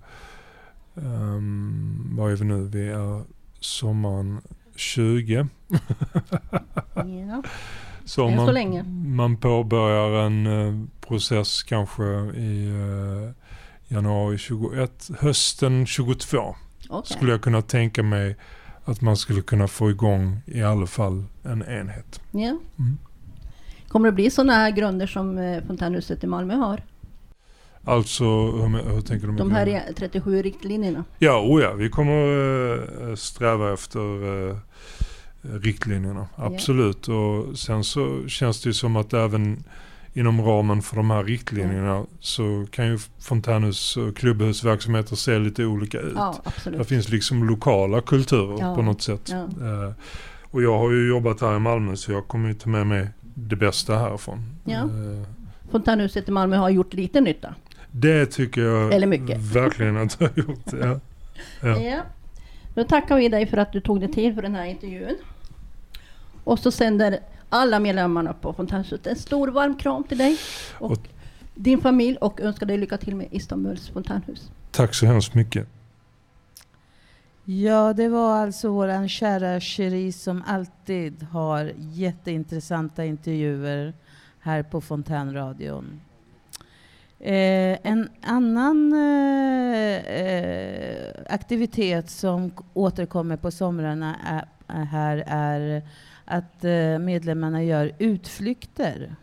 um, 0.94 2.08
vad 2.16 2.32
är 2.32 2.36
vi 2.36 2.44
nu? 2.44 2.64
Vi 2.64 2.88
är 2.88 3.22
sommaren 3.60 4.40
20. 4.76 5.46
Ja. 6.94 7.42
Så 8.04 8.14
så 8.14 8.30
man, 8.30 9.16
man 9.16 9.36
påbörjar 9.36 10.26
en 10.26 10.46
eh, 10.46 10.86
process 11.00 11.62
kanske 11.62 12.04
i 12.36 12.66
eh, 12.66 13.30
januari 13.88 14.38
21. 14.38 15.10
Hösten 15.18 15.86
22 15.86 16.56
Okej. 16.88 17.16
skulle 17.16 17.30
jag 17.30 17.42
kunna 17.42 17.62
tänka 17.62 18.02
mig 18.02 18.36
att 18.84 19.00
man 19.00 19.16
skulle 19.16 19.42
kunna 19.42 19.68
få 19.68 19.90
igång 19.90 20.40
i 20.46 20.62
alla 20.62 20.86
fall 20.86 21.24
en 21.42 21.62
enhet. 21.62 22.20
Ja. 22.30 22.58
Mm. 22.78 22.98
Kommer 23.88 24.08
det 24.08 24.12
bli 24.12 24.30
sådana 24.30 24.52
här 24.52 24.70
grunder 24.70 25.06
som 25.06 25.38
eh, 25.38 25.64
fontänhuset 25.64 26.24
i 26.24 26.26
Malmö 26.26 26.54
har? 26.54 26.82
Alltså, 27.84 28.24
hur, 28.24 28.94
hur 28.94 29.00
tänker 29.00 29.26
du? 29.26 29.36
De 29.36 29.50
här 29.50 29.66
det? 29.66 29.72
är 29.72 29.92
37 29.92 30.42
riktlinjerna. 30.42 31.04
Ja, 31.18 31.40
oh 31.40 31.62
ja, 31.62 31.72
vi 31.72 31.88
kommer 31.88 33.16
sträva 33.16 33.72
efter 33.72 34.00
riktlinjerna. 35.52 36.26
Absolut. 36.36 37.08
Och 37.08 37.58
sen 37.58 37.84
så 37.84 38.28
känns 38.28 38.62
det 38.62 38.68
ju 38.68 38.72
som 38.74 38.96
att 38.96 39.12
även 39.14 39.64
inom 40.16 40.42
ramen 40.42 40.82
för 40.82 40.96
de 40.96 41.10
här 41.10 41.24
riktlinjerna 41.24 42.04
så 42.20 42.66
kan 42.70 42.86
ju 42.86 42.98
fontänhus 43.20 43.96
och 43.96 44.16
klubbhusverksamheter 44.16 45.16
se 45.16 45.38
lite 45.38 45.64
olika 45.64 45.98
ut. 46.00 46.12
Ja, 46.16 46.42
Det 46.78 46.84
finns 46.84 47.08
liksom 47.08 47.44
lokala 47.48 48.00
kulturer 48.00 48.56
Ja, 48.60 48.74
på 48.74 48.82
något 48.82 49.02
sätt. 49.02 49.28
ja. 49.30 49.42
Eh, 49.42 49.92
och 50.50 50.62
jag 50.62 50.78
har 50.78 50.90
ju 50.90 51.08
jobbat 51.08 51.40
här 51.40 51.56
i 51.56 51.58
Malmö 51.58 51.96
så 51.96 52.12
jag 52.12 52.28
kommer 52.28 52.48
ju 52.48 52.54
ta 52.54 52.68
med 52.70 52.86
mig 52.86 53.08
det 53.34 53.56
bästa 53.56 53.98
härifrån. 53.98 54.38
Ja. 54.64 54.78
Eh, 54.80 55.28
Fontänhuset 55.70 56.28
i 56.28 56.30
Malmö 56.32 56.56
har 56.56 56.70
gjort 56.70 56.94
lite 56.94 57.20
nytta. 57.20 57.54
det 57.90 58.26
tycker 58.26 58.60
jag 58.62 58.92
Eller 58.94 59.06
mycket. 59.06 59.38
verkligen 59.40 59.96
att 59.96 60.16
jag 60.20 60.28
har 60.28 60.36
gjort. 60.36 60.72
Ja. 60.80 61.00
Ja. 61.62 61.80
Ja. 61.80 62.00
Då 62.74 62.84
tackar 62.84 63.16
vi 63.16 63.28
dig 63.28 63.46
för 63.46 63.56
att 63.56 63.72
du 63.72 63.80
tog 63.80 64.00
dig 64.00 64.12
tid 64.12 64.34
för 64.34 64.42
den 64.42 64.54
här 64.54 64.64
intervjun. 64.64 65.16
Och 66.44 66.58
så 66.58 66.70
sänder 66.70 67.18
alla 67.48 67.80
medlemmarna 67.80 68.32
på 68.32 68.52
Fontänhuset 68.52 69.06
en 69.06 69.16
stor 69.16 69.48
varm 69.48 69.74
kram 69.76 70.04
till 70.04 70.18
dig 70.18 70.38
och, 70.78 70.90
Och- 70.90 71.08
din 71.54 71.80
familj 71.80 72.16
och 72.16 72.40
önskar 72.40 72.66
dig 72.66 72.78
lycka 72.78 72.96
till 72.98 73.16
med 73.16 73.28
Istanbuls 73.30 73.88
fontänhus. 73.88 74.50
Tack 74.70 74.94
så 74.94 75.06
hemskt 75.06 75.34
mycket. 75.34 75.68
Ja, 77.44 77.92
det 77.92 78.08
var 78.08 78.36
alltså 78.36 78.68
våran 78.68 79.08
kära 79.08 79.60
Cherie 79.60 80.12
som 80.12 80.42
alltid 80.46 81.22
har 81.22 81.72
jätteintressanta 81.76 83.04
intervjuer 83.04 83.94
här 84.40 84.62
på 84.62 84.80
Fontänradion. 84.80 86.00
Eh, 87.20 87.78
en 87.82 88.08
annan 88.22 88.92
eh, 88.92 89.96
eh, 89.96 91.10
aktivitet 91.28 92.10
som 92.10 92.52
återkommer 92.74 93.36
på 93.36 93.50
somrarna 93.50 94.16
är, 94.26 94.44
är 94.80 94.84
här 94.84 95.24
är 95.26 95.82
att 96.24 96.64
eh, 96.64 96.98
medlemmarna 96.98 97.62
gör 97.62 97.92
utflykter. 97.98 99.16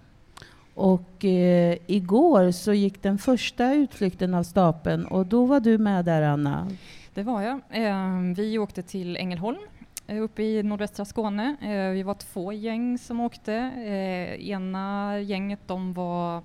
Och 0.74 1.26
eh, 1.26 1.78
igår 1.88 2.52
så 2.52 2.74
gick 2.74 3.04
den 3.04 3.18
första 3.18 3.74
utflykten 3.74 4.34
av 4.34 4.44
stapeln 4.44 5.06
och 5.06 5.26
då 5.26 5.46
var 5.46 5.60
du 5.60 5.78
med 5.78 6.06
där 6.06 6.22
Anna. 6.22 6.68
Det 7.14 7.24
var 7.24 7.42
jag. 7.42 7.60
Eh, 7.70 8.20
vi 8.36 8.58
åkte 8.58 8.82
till 8.82 9.18
Ängelholm 9.18 9.60
eh, 10.08 10.24
uppe 10.24 10.44
i 10.44 10.64
nordvästra 10.64 11.06
Skåne. 11.06 11.56
Eh, 11.62 11.94
vi 11.94 12.04
var 12.04 12.14
två 12.14 12.54
gäng 12.54 12.98
som 12.98 13.20
åkte. 13.20 13.54
Eh, 13.54 14.50
ena 14.50 15.20
gänget 15.20 15.60
de 15.68 15.94
var 15.94 16.44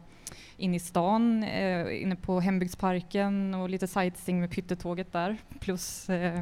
inne 0.57 0.77
i 0.77 0.81
stan, 0.81 1.43
eh, 1.43 2.03
inne 2.03 2.17
på 2.17 2.41
hembygdsparken 2.41 3.55
och 3.55 3.71
lite 3.71 3.87
sightseeing 3.87 4.41
med 4.41 4.51
pyttetåget 4.51 5.13
där. 5.13 5.37
Plus 5.61 6.09
eh, 6.09 6.41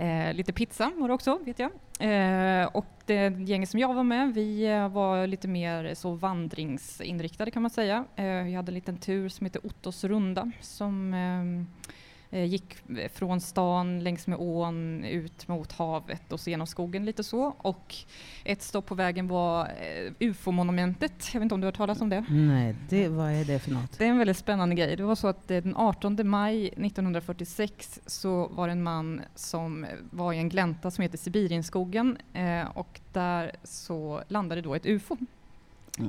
eh, 0.00 0.34
lite 0.34 0.52
pizza 0.52 0.92
var 0.96 1.08
det 1.08 1.14
också, 1.14 1.38
vet 1.44 1.58
jag. 1.58 1.70
Eh, 2.00 2.66
och 2.66 2.86
det 3.06 3.38
gänget 3.38 3.70
som 3.70 3.80
jag 3.80 3.94
var 3.94 4.04
med, 4.04 4.34
vi 4.34 4.66
eh, 4.66 4.88
var 4.88 5.26
lite 5.26 5.48
mer 5.48 5.94
så 5.94 6.12
vandringsinriktade 6.12 7.50
kan 7.50 7.62
man 7.62 7.70
säga. 7.70 8.04
Eh, 8.16 8.42
vi 8.44 8.54
hade 8.54 8.70
en 8.70 8.74
liten 8.74 8.96
tur 8.96 9.28
som 9.28 9.44
heter 9.44 9.66
Ottos 9.66 10.04
runda 10.04 10.50
som 10.60 11.14
eh, 11.14 11.92
gick 12.30 12.76
från 13.12 13.40
stan 13.40 14.04
längs 14.04 14.26
med 14.26 14.38
ån 14.40 15.04
ut 15.04 15.48
mot 15.48 15.72
havet 15.72 16.32
och 16.32 16.40
så 16.40 16.50
genom 16.50 16.66
skogen 16.66 17.04
lite 17.04 17.24
så. 17.24 17.54
Och 17.58 17.94
ett 18.44 18.62
stopp 18.62 18.86
på 18.86 18.94
vägen 18.94 19.28
var 19.28 19.64
eh, 19.64 20.12
UFO-monumentet. 20.18 21.30
Jag 21.32 21.40
vet 21.40 21.42
inte 21.42 21.54
om 21.54 21.60
du 21.60 21.64
har 21.64 21.72
hört 21.72 21.76
talas 21.76 22.00
om 22.00 22.08
det? 22.08 22.24
Nej, 22.28 22.76
det, 22.88 23.08
vad 23.08 23.32
är 23.32 23.44
det 23.44 23.58
för 23.58 23.70
något? 23.70 23.98
Det 23.98 24.04
är 24.04 24.08
en 24.08 24.18
väldigt 24.18 24.36
spännande 24.36 24.74
grej. 24.74 24.96
Det 24.96 25.02
var 25.02 25.14
så 25.14 25.28
att 25.28 25.50
eh, 25.50 25.62
den 25.62 25.76
18 25.76 26.28
maj 26.28 26.66
1946 26.68 28.00
så 28.06 28.48
var 28.48 28.66
det 28.66 28.72
en 28.72 28.82
man 28.82 29.20
som 29.34 29.84
eh, 29.84 29.90
var 30.10 30.32
i 30.32 30.38
en 30.38 30.48
glänta 30.48 30.90
som 30.90 31.02
heter 31.02 31.18
Sibirienskogen 31.18 32.18
eh, 32.32 32.68
och 32.74 33.00
där 33.12 33.52
så 33.64 34.22
landade 34.28 34.62
då 34.62 34.74
ett 34.74 34.86
UFO 34.86 35.16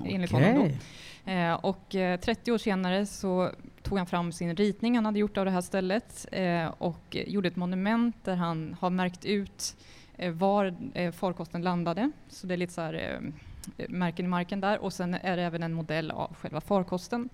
enligt 0.06 0.32
honom 0.32 0.56
då. 0.56 0.70
Eh, 1.32 1.54
och 1.54 1.96
eh, 1.96 2.20
30 2.20 2.52
år 2.52 2.58
senare 2.58 3.06
så 3.06 3.52
tog 3.84 3.98
han 3.98 4.08
fram 4.08 4.32
sin 4.32 4.56
ritning 4.56 4.96
han 4.96 5.06
hade 5.06 5.20
gjort 5.20 5.38
av 5.38 5.46
det 5.46 5.52
här 5.52 5.62
stället 5.62 6.28
eh, 6.32 6.68
och 6.78 7.18
gjorde 7.28 7.48
ett 7.48 7.56
monument 7.56 8.16
där 8.24 8.36
han 8.36 8.76
har 8.80 8.90
märkt 8.90 9.26
ut 9.26 9.76
eh, 10.18 10.32
var 10.32 10.76
eh, 10.94 11.12
farkosten 11.12 11.62
landade. 11.62 12.12
Så 12.30 12.48
det 12.48 12.54
är 12.54 12.58
lite 12.58 12.74
så 12.74 12.82
här 12.82 12.94
eh, 12.94 13.34
märken 13.90 14.26
i 14.26 14.30
marken 14.30 14.62
där 14.62 14.78
och 14.78 14.94
sen 14.94 15.14
är 15.14 15.38
det 15.38 15.44
även 15.44 15.64
en 15.64 15.74
modell 15.74 16.12
av 16.12 16.36
själva 16.36 16.62
farkosten. 16.62 17.30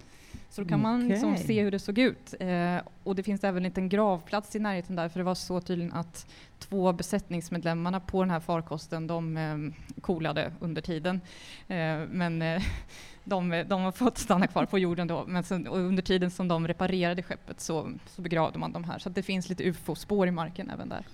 Så 0.50 0.62
då 0.62 0.68
kan 0.68 0.82
man 0.82 1.08
liksom 1.08 1.38
se 1.38 1.62
hur 1.64 1.72
det 1.72 1.80
såg 1.80 1.98
ut. 1.98 2.34
Eh, 2.40 2.78
och 3.04 3.16
det 3.16 3.24
finns 3.24 3.44
även 3.44 3.58
en 3.58 3.64
liten 3.64 3.90
gravplats 3.90 4.56
i 4.56 4.60
närheten 4.60 4.96
där 4.96 5.10
för 5.10 5.20
det 5.20 5.24
var 5.24 5.36
så 5.36 5.62
tydligen 5.62 5.94
att 5.94 6.28
två 6.60 6.94
besättningsmedlemmarna 6.94 8.00
på 8.00 8.24
den 8.24 8.32
här 8.32 8.40
farkosten 8.40 9.08
de 9.08 9.38
eh, 9.38 9.58
coolade 10.02 10.54
under 10.60 10.82
tiden. 10.82 11.22
Eh, 11.68 12.00
men 12.10 12.42
eh, 12.42 12.62
de, 13.24 13.64
de 13.68 13.82
har 13.82 13.92
fått 13.92 14.18
stanna 14.18 14.48
kvar 14.48 14.66
på 14.66 14.80
jorden 14.80 15.08
då, 15.08 15.26
men 15.28 15.44
sen, 15.44 15.68
under 15.68 16.04
tiden 16.04 16.32
som 16.32 16.48
de 16.48 16.68
reparerade 16.68 17.24
skeppet 17.24 17.60
så, 17.60 17.92
så 18.06 18.22
begravde 18.22 18.60
man 18.60 18.72
dem 18.72 18.84
här. 18.84 19.00
Så 19.00 19.10
det 19.10 19.24
finns 19.24 19.50
lite 19.50 19.64
ufo-spår 19.64 20.28
i 20.28 20.32
marken 20.32 20.70
även 20.70 20.90
där. 20.90 21.06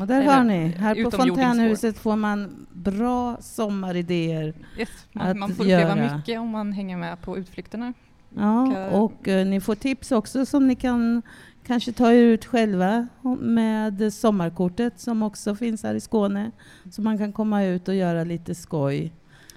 Och 0.00 0.06
där 0.06 0.20
Eller, 0.20 0.32
hör 0.32 0.44
ni, 0.44 0.68
här 0.68 1.04
på. 1.04 1.10
Fontänhuset 1.10 1.98
får 1.98 2.16
man 2.16 2.66
bra 2.72 3.36
sommaridéer. 3.40 4.54
Yes, 4.78 4.88
Att 5.12 5.14
man, 5.14 5.38
man 5.38 5.48
får 5.54 5.64
uppleva 5.64 5.96
göra. 5.96 6.16
mycket 6.16 6.40
om 6.40 6.48
man 6.48 6.72
hänger 6.72 6.96
med 6.96 7.20
på 7.22 7.38
utflykterna. 7.38 7.92
Ja, 8.36 8.88
Och, 8.88 9.04
och 9.04 9.28
eh, 9.28 9.46
ni 9.46 9.60
får 9.60 9.74
tips 9.74 10.12
också 10.12 10.46
som 10.46 10.66
ni 10.68 10.74
kan 10.74 11.22
kanske 11.66 11.92
ta 11.92 12.12
er 12.12 12.22
ut 12.22 12.44
själva 12.44 13.08
med 13.40 14.14
sommarkortet 14.14 15.00
som 15.00 15.22
också 15.22 15.56
finns 15.56 15.82
här 15.82 15.94
i 15.94 16.00
Skåne. 16.00 16.50
Så 16.90 17.02
man 17.02 17.18
kan 17.18 17.32
komma 17.32 17.64
ut 17.64 17.88
och 17.88 17.94
göra 17.94 18.24
lite 18.24 18.54
skoj. 18.54 19.12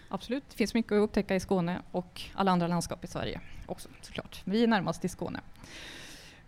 Absolut, 0.10 0.43
det 0.50 0.55
finns 0.55 0.74
mycket 0.74 0.91
att 0.91 1.03
upptäcka 1.03 1.36
i 1.36 1.39
Skåne 1.39 1.81
och 1.91 2.22
alla 2.34 2.51
andra 2.51 2.67
landskap 2.67 3.03
i 3.03 3.07
Sverige 3.07 3.39
också 3.65 3.89
såklart. 4.01 4.41
Vi 4.43 4.63
är 4.63 4.67
närmast 4.67 5.05
i 5.05 5.10
Skåne. 5.10 5.39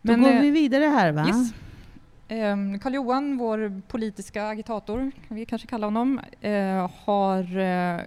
Då 0.02 0.16
går 0.16 0.32
eh, 0.32 0.42
vi 0.42 0.52
vidare 0.52 0.86
här 0.86 1.12
va? 1.12 1.28
Yes. 1.28 1.54
Ehm, 2.32 2.80
Karl-Johan, 2.80 3.38
vår 3.38 3.82
politiska 3.88 4.48
agitator, 4.48 5.12
kan 5.28 5.38
vi 5.38 5.46
kanske 5.46 5.68
kalla 5.68 5.88
honom, 5.88 6.22
eh, 6.42 6.92
har 7.06 7.58
eh, 7.58 8.02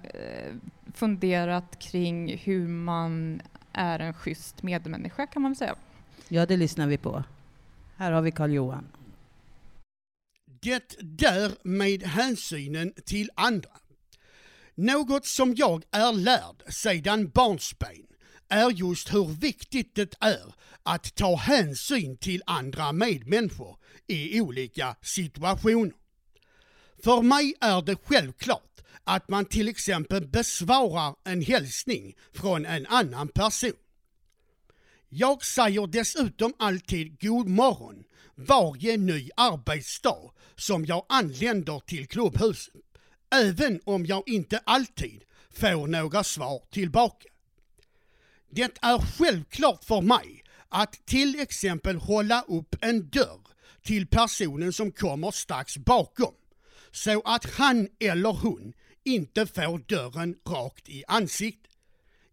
funderat 0.94 1.78
kring 1.78 2.36
hur 2.36 2.68
man 2.68 3.42
är 3.72 3.98
en 3.98 4.14
schysst 4.14 4.62
medmänniska 4.62 5.26
kan 5.26 5.42
man 5.42 5.50
väl 5.50 5.56
säga. 5.56 5.74
Ja, 6.28 6.46
det 6.46 6.56
lyssnar 6.56 6.86
vi 6.86 6.98
på. 6.98 7.24
Här 7.96 8.12
har 8.12 8.22
vi 8.22 8.30
Karl-Johan. 8.30 8.86
Det 10.44 10.96
där 11.00 11.52
med 11.62 12.02
hänsynen 12.02 12.92
till 13.04 13.30
andra. 13.34 13.70
Något 14.74 15.26
som 15.26 15.54
jag 15.54 15.82
är 15.90 16.12
lärd 16.12 16.72
sedan 16.72 17.28
barnsben 17.28 18.06
är 18.52 18.70
just 18.70 19.14
hur 19.14 19.28
viktigt 19.28 19.94
det 19.94 20.14
är 20.20 20.54
att 20.82 21.14
ta 21.14 21.36
hänsyn 21.36 22.16
till 22.16 22.42
andra 22.46 22.92
medmänniskor 22.92 23.76
i 24.06 24.40
olika 24.40 24.96
situationer. 25.02 25.92
För 27.04 27.22
mig 27.22 27.54
är 27.60 27.82
det 27.82 27.96
självklart 28.04 28.80
att 29.04 29.28
man 29.28 29.44
till 29.44 29.68
exempel 29.68 30.26
besvarar 30.26 31.14
en 31.24 31.42
hälsning 31.42 32.14
från 32.32 32.66
en 32.66 32.86
annan 32.86 33.28
person. 33.28 33.72
Jag 35.08 35.44
säger 35.44 35.86
dessutom 35.86 36.54
alltid 36.58 37.20
god 37.20 37.48
morgon 37.48 38.04
varje 38.34 38.96
ny 38.96 39.30
arbetsdag 39.36 40.30
som 40.56 40.84
jag 40.84 41.06
anländer 41.08 41.80
till 41.86 42.06
klubbhuset. 42.06 42.74
Även 43.34 43.80
om 43.84 44.06
jag 44.06 44.22
inte 44.28 44.60
alltid 44.64 45.22
får 45.50 45.86
några 45.86 46.24
svar 46.24 46.62
tillbaka. 46.70 47.31
Det 48.54 48.78
är 48.82 48.98
självklart 48.98 49.84
för 49.84 50.00
mig 50.00 50.44
att 50.68 51.06
till 51.06 51.40
exempel 51.40 51.96
hålla 51.96 52.42
upp 52.48 52.76
en 52.80 53.08
dörr 53.08 53.40
till 53.82 54.06
personen 54.06 54.72
som 54.72 54.92
kommer 54.92 55.30
strax 55.30 55.76
bakom 55.76 56.34
så 56.90 57.22
att 57.24 57.44
han 57.44 57.88
eller 58.00 58.32
hon 58.32 58.72
inte 59.04 59.46
får 59.46 59.78
dörren 59.78 60.36
rakt 60.48 60.88
i 60.88 61.04
ansiktet. 61.08 61.72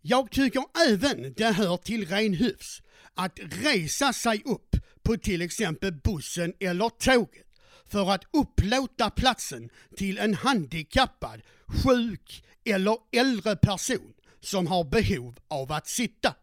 Jag 0.01 0.31
tycker 0.31 0.63
även 0.89 1.33
det 1.33 1.51
hör 1.51 1.77
till 1.77 2.07
ren 2.07 2.33
hyfs 2.33 2.81
att 3.13 3.39
resa 3.63 4.13
sig 4.13 4.41
upp 4.45 4.75
på 5.03 5.17
till 5.17 5.41
exempel 5.41 5.93
bussen 5.93 6.53
eller 6.59 6.89
tåget 6.89 7.47
för 7.85 8.11
att 8.11 8.23
upplåta 8.33 9.09
platsen 9.09 9.69
till 9.97 10.17
en 10.17 10.33
handikappad, 10.33 11.41
sjuk 11.83 12.43
eller 12.65 12.97
äldre 13.11 13.55
person 13.55 14.13
som 14.41 14.67
har 14.67 14.84
behov 14.84 15.39
av 15.48 15.72
att 15.72 15.88
sitta. 15.88 16.36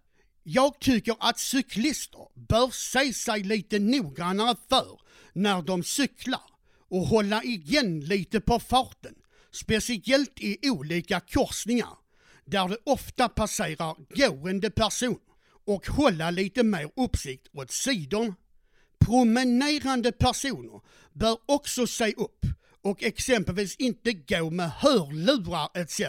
Jag 0.42 0.80
tycker 0.80 1.16
att 1.20 1.38
cyklister 1.38 2.28
bör 2.34 2.70
se 2.70 3.12
sig 3.12 3.42
lite 3.42 3.78
noggrannare 3.78 4.56
för 4.68 5.00
när 5.32 5.62
de 5.62 5.82
cyklar 5.82 6.42
och 6.88 7.06
hålla 7.06 7.42
igen 7.42 8.00
lite 8.00 8.40
på 8.40 8.58
farten, 8.58 9.14
speciellt 9.52 10.40
i 10.40 10.58
olika 10.62 11.20
korsningar 11.20 11.98
där 12.44 12.68
det 12.68 12.78
ofta 12.84 13.28
passerar 13.28 13.96
gående 14.16 14.70
person 14.70 15.18
och 15.66 15.86
hålla 15.86 16.30
lite 16.30 16.62
mer 16.62 16.90
uppsikt 16.96 17.48
åt 17.52 17.70
sidorna. 17.70 18.34
Promenerande 18.98 20.12
personer 20.12 20.80
bör 21.12 21.38
också 21.46 21.86
se 21.86 22.12
upp 22.12 22.46
och 22.82 23.02
exempelvis 23.02 23.76
inte 23.76 24.12
gå 24.12 24.50
med 24.50 24.70
hörlurar 24.70 25.68
etc. 25.74 26.00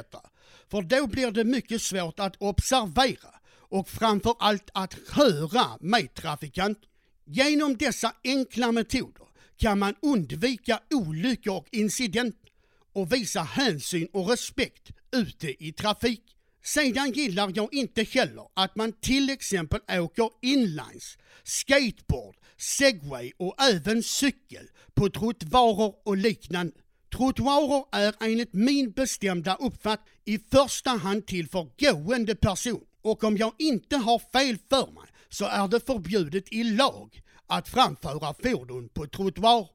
För 0.71 0.81
då 0.81 1.07
blir 1.07 1.31
det 1.31 1.43
mycket 1.43 1.81
svårt 1.81 2.19
att 2.19 2.36
observera 2.36 3.33
och 3.69 3.89
framför 3.89 4.36
allt 4.39 4.69
att 4.74 4.95
höra 5.09 5.77
medtrafikant. 5.79 6.79
Genom 7.25 7.77
dessa 7.77 8.13
enkla 8.24 8.71
metoder 8.71 9.27
kan 9.57 9.79
man 9.79 9.95
undvika 10.01 10.79
olyckor 10.89 11.57
och 11.57 11.67
incidenter 11.71 12.50
och 12.93 13.13
visa 13.13 13.41
hänsyn 13.41 14.07
och 14.13 14.29
respekt 14.29 14.91
ute 15.12 15.65
i 15.65 15.74
trafik. 15.74 16.24
Sedan 16.63 17.12
gillar 17.12 17.51
jag 17.55 17.74
inte 17.74 18.03
heller 18.03 18.47
att 18.53 18.75
man 18.75 18.93
till 18.93 19.29
exempel 19.29 19.79
åker 19.89 20.29
inlines, 20.41 21.17
skateboard, 21.43 22.36
segway 22.57 23.31
och 23.38 23.62
även 23.62 24.03
cykel 24.03 24.67
på 24.93 25.09
trottoarer 25.09 25.93
och 26.05 26.17
liknande. 26.17 26.74
Trottoarer 27.16 27.86
är 27.92 28.14
enligt 28.20 28.54
min 28.54 28.92
bestämda 28.92 29.56
uppfattning 29.56 30.14
i 30.26 30.40
första 30.52 30.90
hand 30.90 31.28
till 31.28 31.50
för 31.50 31.68
gående 31.80 32.36
person 32.36 32.84
och 33.02 33.24
om 33.24 33.38
jag 33.38 33.54
inte 33.58 33.98
har 33.98 34.20
fel 34.20 34.58
för 34.70 34.92
mig 34.92 35.10
så 35.30 35.46
är 35.46 35.68
det 35.68 35.86
förbjudet 35.86 36.54
i 36.54 36.64
lag 36.64 37.22
att 37.48 37.70
framföra 37.70 38.34
fordon 38.34 38.90
på 38.90 39.08
trottoar. 39.08 39.68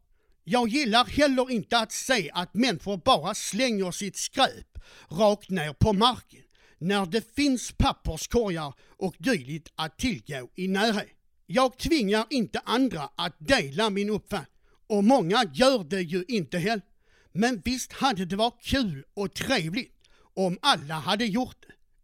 Jag 0.45 0.69
gillar 0.69 1.05
heller 1.05 1.51
inte 1.51 1.79
att 1.79 1.93
se 1.93 2.31
att 2.35 2.55
människor 2.55 2.97
bara 2.97 3.35
slänger 3.35 3.91
sitt 3.91 4.17
skräp 4.17 4.79
rakt 5.09 5.51
ner 5.51 5.73
på 5.73 5.93
marken 5.93 6.43
när 6.79 7.07
det 7.07 7.35
finns 7.35 7.73
papperskorgar 7.73 8.75
och 8.99 9.15
dylikt 9.19 9.73
att 9.75 9.99
tillgå 9.99 10.49
i 10.55 10.69
närhet. 10.69 11.09
Jag 11.47 11.79
tvingar 11.79 12.27
inte 12.31 12.61
andra 12.65 13.11
att 13.17 13.37
dela 13.39 13.91
min 13.91 14.11
uppfattning 14.11 14.57
och 14.87 15.05
många 15.05 15.45
gör 15.55 15.85
det 15.85 16.01
ju 16.01 16.25
inte 16.29 16.59
heller. 16.59 16.92
Men 17.33 17.63
visst 17.65 17.93
hade 17.93 18.25
det 18.25 18.37
varit 18.37 18.63
kul 18.63 19.05
och 19.15 19.35
trevligt 19.35 20.09
om 20.35 20.59
alla 20.63 20.95
hade 20.95 21.25
gjort 21.25 21.57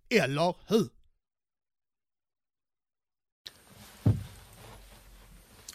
det, 0.09 0.19
eller 0.19 0.55
hur? 0.67 0.89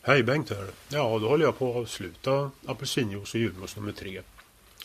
Hej 0.02 0.24
Bengt 0.24 0.50
här. 0.50 0.68
Ja, 0.89 1.20
då 1.20 1.30
håller 1.30 1.46
jag 1.46 1.58
på 1.58 1.70
att 1.70 1.76
avsluta 1.76 2.52
Apelsinjuice 2.66 3.34
och 3.34 3.39
julmust 3.39 3.76
nummer 3.78 3.92
tre. 3.92 4.22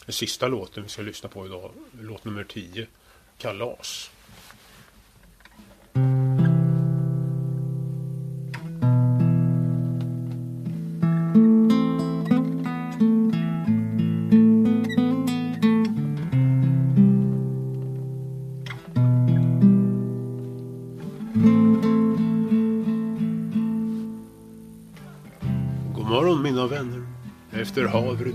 Den 0.06 0.12
sista 0.12 0.48
låten 0.48 0.82
vi 0.82 0.88
ska 0.88 1.02
lyssna 1.02 1.28
på 1.28 1.46
idag, 1.46 1.72
låt 2.00 2.24
nummer 2.24 2.44
10, 2.44 2.86
Kalas. 3.38 4.10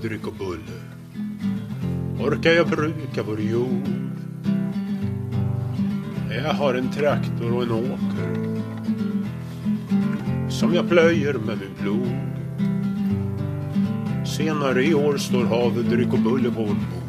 Dryck 0.03 0.27
och 0.27 0.33
buller 0.33 0.81
orkar 2.19 2.51
jag 2.51 2.69
bruka 2.69 3.23
vår 3.23 3.39
jord. 3.39 3.87
Jag 6.29 6.53
har 6.53 6.73
en 6.73 6.91
traktor 6.91 7.53
och 7.53 7.63
en 7.63 7.71
åker 7.71 8.61
som 10.49 10.73
jag 10.73 10.89
plöjer 10.89 11.33
med 11.33 11.57
min 11.59 11.75
plog. 11.79 12.07
Senare 14.37 14.85
i 14.85 14.93
år 14.93 15.17
står 15.17 15.45
havet, 15.45 15.89
dryck 15.89 16.13
och 16.13 16.19
bulle 16.19 16.51
på 16.51 16.61
vårt 16.61 16.69
bord. 16.69 17.02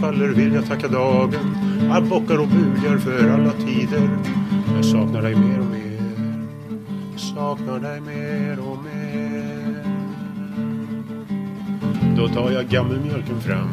Faller 0.00 0.28
vill 0.28 0.54
jag 0.54 0.66
tacka 0.66 0.88
dagen. 0.88 1.56
Jag 1.88 2.04
bockar 2.04 2.38
och 2.38 2.48
bugar 2.48 2.98
för 2.98 3.30
alla 3.30 3.52
tider. 3.52 4.08
Jag 4.76 4.84
saknar 4.84 5.22
dig 5.22 5.34
mer 5.34 5.60
och 5.60 5.66
mer. 5.66 5.98
Saknar 7.16 7.80
dig 7.80 8.00
mer 8.00 8.58
och 8.60 8.78
mer. 8.84 9.84
Då 12.16 12.28
tar 12.28 12.50
jag 12.50 12.66
gammelmjölken 12.68 13.40
fram. 13.40 13.68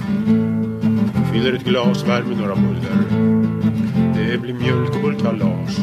Fyller 1.34 1.54
ett 1.54 1.66
glas, 1.66 2.08
värmer 2.08 2.36
några 2.36 2.56
buller. 2.56 3.06
Det 4.16 4.42
blir 4.42 4.54
mjölk 4.54 4.96
och 4.96 5.02
bullkalas. 5.02 5.80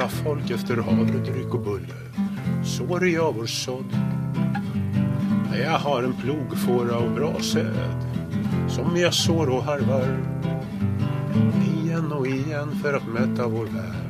God 0.00 0.10
folk 0.10 0.50
efter 0.50 0.76
havre, 0.76 1.18
dryck 1.18 1.54
och 1.54 1.60
bulle. 1.60 1.94
Sår 2.64 3.08
jag 3.08 3.34
vår 3.34 3.46
sådd. 3.46 3.96
Jag 5.64 5.78
har 5.78 6.02
en 6.02 6.14
plogfåra 6.14 6.98
och 6.98 7.10
bra 7.10 7.40
säd. 7.40 8.06
Som 8.68 8.96
jag 8.96 9.14
sår 9.14 9.50
och 9.50 9.62
harvar. 9.62 10.18
Igen 11.74 12.12
och 12.12 12.26
igen 12.26 12.80
för 12.82 12.94
att 12.94 13.08
mätta 13.08 13.48
vår 13.48 13.64
värld. 13.64 14.09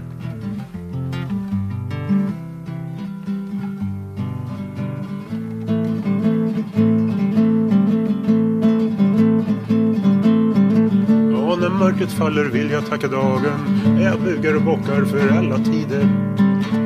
Mörkret 12.01 12.19
faller 12.19 12.45
vill 12.45 12.71
jag 12.71 12.87
tacka 12.87 13.09
dagen. 13.09 14.01
Jag 14.01 14.21
bugar 14.21 14.57
och 14.57 14.63
bockar 14.63 15.05
för 15.05 15.39
alla 15.39 15.59
tider. 15.59 16.09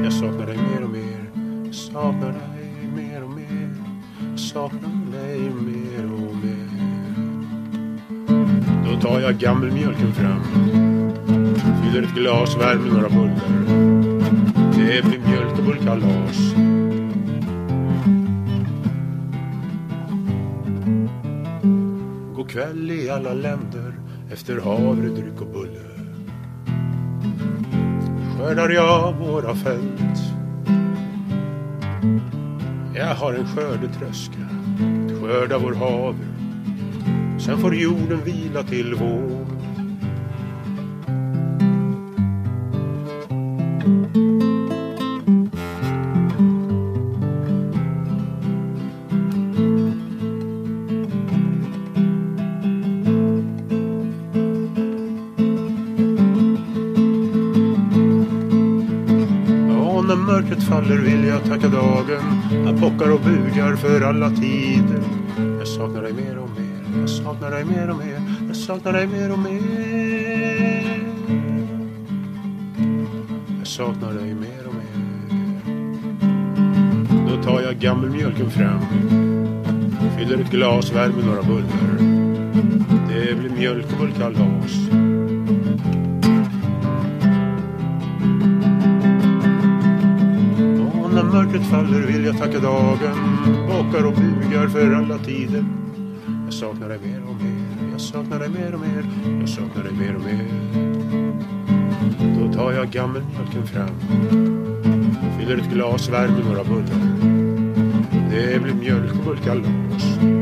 Jag 0.05 0.13
saknar 0.13 0.47
dig 0.47 0.57
mer 0.57 0.85
och 0.85 0.91
mer. 0.91 1.73
Saknar 1.73 2.29
dig 2.29 2.89
mer 2.97 3.25
och 3.25 3.31
mer. 3.31 3.77
Saknar 4.37 5.13
dig 5.13 5.41
mer 5.41 6.05
och 6.05 6.37
mer. 6.37 6.69
Då 8.91 9.01
tar 9.01 9.21
jag 9.21 9.39
gammelmjölken 9.39 10.13
fram. 10.13 10.41
Fyller 11.83 12.03
ett 12.03 12.15
glas, 12.15 12.57
värmer 12.57 12.91
några 12.91 13.09
bullar. 13.09 13.65
Det 14.77 15.05
blir 15.05 15.19
mjölk 15.19 15.59
och 15.59 15.65
bullkalas. 15.65 16.55
God 22.37 22.51
kväll 22.51 22.91
i 22.91 23.11
alla 23.11 23.35
länder 23.35 23.74
efter 24.35 24.61
havredryck 24.61 25.41
och 25.41 25.47
bulle. 25.47 25.81
Skördar 28.39 28.71
jag 28.71 29.13
våra 29.13 29.55
fält. 29.55 30.19
Jag 32.95 33.15
har 33.15 33.33
en 33.35 33.47
skördetröska, 33.47 34.39
att 35.07 35.23
skörda 35.23 35.59
vår 35.59 35.75
havre. 35.75 36.27
Sen 37.41 37.59
får 37.59 37.75
jorden 37.75 38.21
vila 38.25 38.63
till 38.63 38.95
vår. 38.95 39.45
Faller 60.85 61.01
vill 61.01 61.25
jag 61.25 61.45
tacka 61.45 61.69
dagen. 61.69 62.43
Jag 62.65 62.75
bockar 62.75 63.13
och 63.13 63.21
bugar 63.21 63.77
för 63.77 64.01
alla 64.01 64.31
tider. 64.31 65.03
Jag 65.59 65.69
saknar 65.69 66.03
dig 66.03 66.13
mer 66.13 66.39
och 66.39 66.51
mer. 66.51 67.01
Jag 67.01 67.11
saknar 67.11 67.51
dig 67.51 67.65
mer 67.65 67.91
och 67.91 67.97
mer. 67.97 68.21
Jag 68.47 68.57
saknar 68.57 68.93
dig 68.93 69.07
mer 69.07 69.33
och 69.33 69.39
mer. 69.39 69.61
Jag 73.59 73.67
saknar 73.67 74.13
dig 74.13 74.35
mer 74.35 74.67
och 74.67 74.75
mer. 74.75 74.95
Då 77.29 77.43
tar 77.43 77.61
jag 77.61 77.75
gammelmjölken 77.75 78.51
fram. 78.51 78.81
Fyller 80.19 80.39
ett 80.39 80.51
glas, 80.51 80.93
värmer 80.93 81.23
några 81.27 81.43
bullar. 81.43 81.99
Det 83.09 83.35
blir 83.35 83.51
mjölk 83.51 83.87
mörkret 91.35 91.67
faller 91.67 92.01
vill 92.01 92.25
jag 92.25 92.39
tacka 92.39 92.59
dagen. 92.59 93.19
Bakar 93.69 94.07
och 94.07 94.13
bugar 94.13 94.69
för 94.69 94.95
alla 94.95 95.19
tider. 95.19 95.65
Jag 96.45 96.55
saknar 96.55 96.89
dig 96.89 96.99
mer 97.05 97.23
och 97.29 97.35
mer. 97.43 97.91
Jag 97.93 98.01
saknar 98.01 98.39
dig 98.39 98.49
mer 98.49 98.75
och 98.75 98.81
mer. 98.81 99.05
Jag 99.41 99.49
saknar 99.49 99.83
dig 99.85 99.93
mer 99.93 100.17
och 100.17 100.23
mer. 100.23 100.47
Då 102.41 102.53
tar 102.53 102.73
jag 102.73 102.91
gammelmjölken 102.91 103.67
fram. 103.67 103.89
Fyller 105.39 105.57
ett 105.57 105.71
glas, 105.73 106.09
värmer 106.09 106.45
några 106.45 106.65
bullar. 106.65 107.01
Det 108.31 108.63
blir 108.63 108.75
mjölk 108.75 109.13
och 109.13 109.27
mjölkalas. 109.27 110.34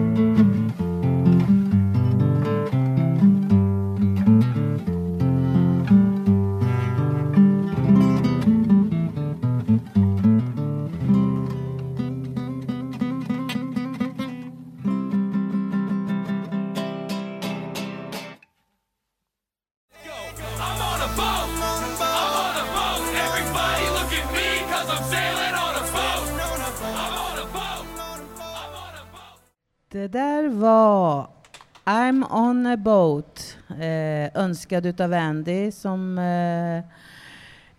Önskad 34.62 34.86
utav 34.86 35.12
Andy 35.12 35.70
som 35.70 36.18
eh, 36.18 36.78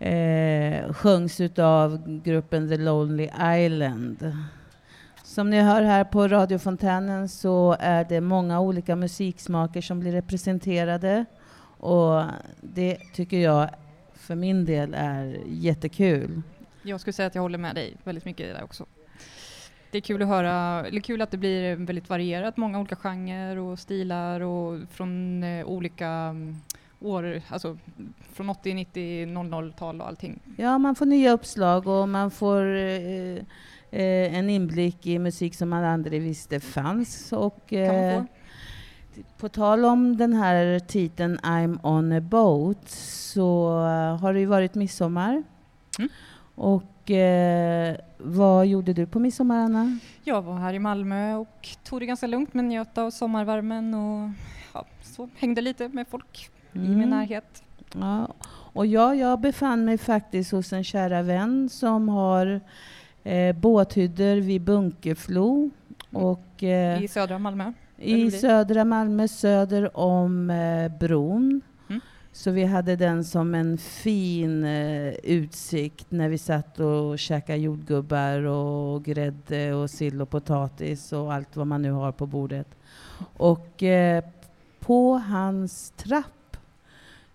eh, 0.09 0.93
sjöngs 0.93 1.39
utav 1.39 2.19
gruppen 2.23 2.69
The 2.69 2.77
Lonely 2.77 3.29
Island. 3.57 4.37
Som 5.23 5.49
ni 5.49 5.61
hör 5.61 5.81
här 5.81 6.03
på 6.03 6.27
radiofontänen 6.27 7.29
så 7.29 7.75
är 7.79 8.05
det 8.09 8.21
många 8.21 8.59
olika 8.59 8.95
musiksmaker 8.95 9.81
som 9.81 9.99
blir 9.99 10.11
representerade 10.11 11.25
och 11.79 12.23
det 12.61 12.97
tycker 13.13 13.37
jag 13.37 13.69
för 14.13 14.35
min 14.35 14.65
del 14.65 14.93
är 14.93 15.39
jättekul. 15.45 16.41
Jag 16.83 16.99
skulle 16.99 17.13
säga 17.13 17.27
att 17.27 17.35
jag 17.35 17.41
håller 17.41 17.57
med 17.57 17.75
dig 17.75 17.97
väldigt 18.03 18.25
mycket 18.25 18.47
i 18.47 18.49
det 18.49 18.63
också. 18.63 18.85
Det 19.93 19.99
är 19.99 20.01
kul 20.01 20.21
att 20.21 20.27
höra, 20.27 20.87
eller 20.87 21.01
kul 21.01 21.21
att 21.21 21.31
det 21.31 21.37
blir 21.37 21.75
väldigt 21.75 22.09
varierat, 22.09 22.57
många 22.57 22.79
olika 22.79 22.95
genrer 22.95 23.57
och 23.57 23.79
stilar 23.79 24.41
och 24.41 24.79
från 24.89 25.43
eh, 25.43 25.65
olika 25.65 26.07
mm, 26.07 26.55
år, 26.99 27.41
alltså 27.49 27.77
från 28.33 28.49
80, 28.49 28.73
90, 28.73 29.25
00-tal 29.25 30.01
och 30.01 30.07
allting. 30.07 30.39
Ja, 30.57 30.77
man 30.77 30.95
får 30.95 31.05
nya 31.05 31.31
uppslag 31.31 31.87
och 31.87 32.09
man 32.09 32.31
får 32.31 32.75
eh, 32.75 33.37
eh, 33.91 34.35
en 34.35 34.49
inblick 34.49 35.07
i 35.07 35.19
musik 35.19 35.55
som 35.55 35.69
man 35.69 35.83
aldrig 35.83 36.21
visste 36.21 36.59
fanns. 36.59 37.33
Och, 37.33 37.69
Kan 37.69 37.79
man 37.85 37.95
eh, 37.95 38.23
på 39.37 39.49
tal 39.49 39.85
om 39.85 40.17
den 40.17 40.33
här 40.33 40.79
titeln 40.79 41.37
I'm 41.37 41.79
on 41.83 42.11
a 42.11 42.21
boat 42.21 42.89
så 42.89 43.69
har 44.21 44.33
det 44.33 44.39
ju 44.39 44.45
varit 44.45 44.75
midsommar. 44.75 45.43
Mm. 45.99 46.09
Och 46.55 46.92
eh, 47.11 47.95
vad 48.17 48.67
gjorde 48.67 48.93
du 48.93 49.05
på 49.05 49.19
midsommar, 49.19 49.57
Anna? 49.59 49.97
Jag 50.23 50.41
var 50.41 50.57
här 50.57 50.73
i 50.73 50.79
Malmö 50.79 51.35
och 51.35 51.67
tog 51.83 51.99
det 51.99 52.05
ganska 52.05 52.27
lugnt 52.27 52.53
men 52.53 52.67
njöt 52.69 52.97
av 52.97 53.09
sommarvärmen 53.11 53.93
och 53.93 54.29
ja, 54.73 54.85
så 55.01 55.29
hängde 55.35 55.61
lite 55.61 55.87
med 55.89 56.07
folk 56.07 56.49
i 56.73 56.79
min 56.79 56.93
Mm. 56.93 57.09
närhet. 57.09 57.63
Ja, 57.99 58.27
och 58.73 58.85
ja, 58.85 59.15
jag 59.15 59.39
befann 59.39 59.85
mig 59.85 59.97
faktiskt 59.97 60.51
hos 60.51 60.73
en 60.73 60.83
kära 60.83 61.21
vän 61.21 61.69
som 61.69 62.09
har 62.09 62.61
eh, 63.23 63.55
båthyddor 63.55 64.35
vid 64.35 64.61
Bunkeflo 64.61 65.69
och 66.11 66.63
eh, 66.63 67.03
I 67.03 67.07
södra 67.07 67.39
Malmö. 67.39 67.73
i 67.97 68.31
södra 68.31 68.85
Malmö 68.85 69.27
söder 69.27 69.97
om 69.97 70.49
eh, 70.49 70.91
bron. 70.99 71.61
Så 72.35 72.51
vi 72.51 72.63
hade 72.63 72.95
den 72.95 73.23
som 73.23 73.55
en 73.55 73.77
fin 73.77 74.63
eh, 74.63 75.13
utsikt 75.13 76.11
när 76.11 76.29
vi 76.29 76.37
satt 76.37 76.79
och 76.79 77.19
käkade 77.19 77.59
jordgubbar 77.59 78.43
och 78.43 79.03
grädde 79.03 79.73
och 79.73 79.89
sill 79.89 80.21
och 80.21 80.29
potatis 80.29 81.13
och 81.13 81.33
allt 81.33 81.55
vad 81.55 81.67
man 81.67 81.81
nu 81.81 81.91
har 81.91 82.11
på 82.11 82.25
bordet. 82.25 82.67
Och 83.37 83.83
eh, 83.83 84.23
på 84.79 85.13
hans 85.13 85.93
trapp 85.97 86.57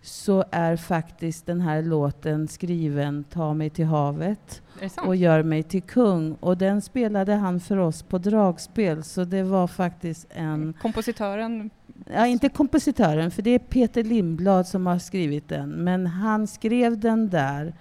så 0.01 0.45
är 0.51 0.75
faktiskt 0.75 1.45
den 1.45 1.61
här 1.61 1.81
låten 1.81 2.47
skriven 2.47 3.23
Ta 3.23 3.53
mig 3.53 3.69
till 3.69 3.85
havet 3.85 4.61
och 5.05 5.15
Gör 5.15 5.43
mig 5.43 5.63
till 5.63 5.83
kung. 5.83 6.33
Och 6.33 6.57
den 6.57 6.81
spelade 6.81 7.33
han 7.33 7.59
för 7.59 7.77
oss 7.77 8.03
på 8.03 8.17
dragspel, 8.17 9.03
så 9.03 9.23
det 9.23 9.43
var 9.43 9.67
faktiskt 9.67 10.27
en... 10.29 10.73
Kompositören, 10.81 11.69
Ja, 12.05 12.27
inte 12.27 12.49
kompositören, 12.49 13.31
för 13.31 13.41
det 13.41 13.49
är 13.49 13.59
Peter 13.59 14.03
Lindblad 14.03 14.67
som 14.67 14.87
har 14.87 14.99
skrivit 14.99 15.49
den, 15.49 15.69
men 15.69 16.07
han 16.07 16.47
skrev 16.47 16.99
den 16.99 17.29
där. 17.29 17.73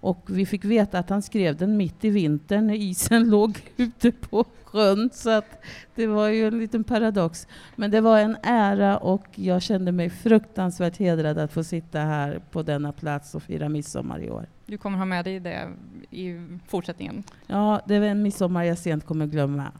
Och 0.00 0.26
vi 0.26 0.46
fick 0.46 0.64
veta 0.64 0.98
att 0.98 1.10
han 1.10 1.22
skrev 1.22 1.56
den 1.56 1.76
mitt 1.76 2.04
i 2.04 2.10
vintern 2.10 2.66
när 2.66 2.74
isen 2.74 3.24
låg 3.30 3.60
ute 3.76 4.12
på 4.12 4.44
sjön, 4.64 5.10
så 5.12 5.30
att 5.30 5.64
det 5.94 6.06
var 6.06 6.28
ju 6.28 6.46
en 6.46 6.58
liten 6.58 6.84
paradox. 6.84 7.46
Men 7.76 7.90
det 7.90 8.00
var 8.00 8.18
en 8.18 8.36
ära 8.42 8.98
och 8.98 9.26
jag 9.34 9.62
kände 9.62 9.92
mig 9.92 10.10
fruktansvärt 10.10 10.96
hedrad 10.96 11.38
att 11.38 11.52
få 11.52 11.64
sitta 11.64 11.98
här 11.98 12.42
på 12.50 12.62
denna 12.62 12.92
plats 12.92 13.34
och 13.34 13.42
fira 13.42 13.68
midsommar 13.68 14.22
i 14.22 14.30
år 14.30 14.46
du 14.66 14.78
kommer 14.78 14.98
ha 14.98 15.04
med 15.04 15.24
dig 15.24 15.40
det 15.40 15.68
i 16.10 16.36
fortsättningen. 16.68 17.22
Ja, 17.46 17.80
det 17.86 17.94
är 17.94 18.02
en 18.02 18.22
midsommar 18.22 18.64
jag 18.64 18.78
sent 18.78 19.06
kommer 19.06 19.26
glömma. 19.26 19.72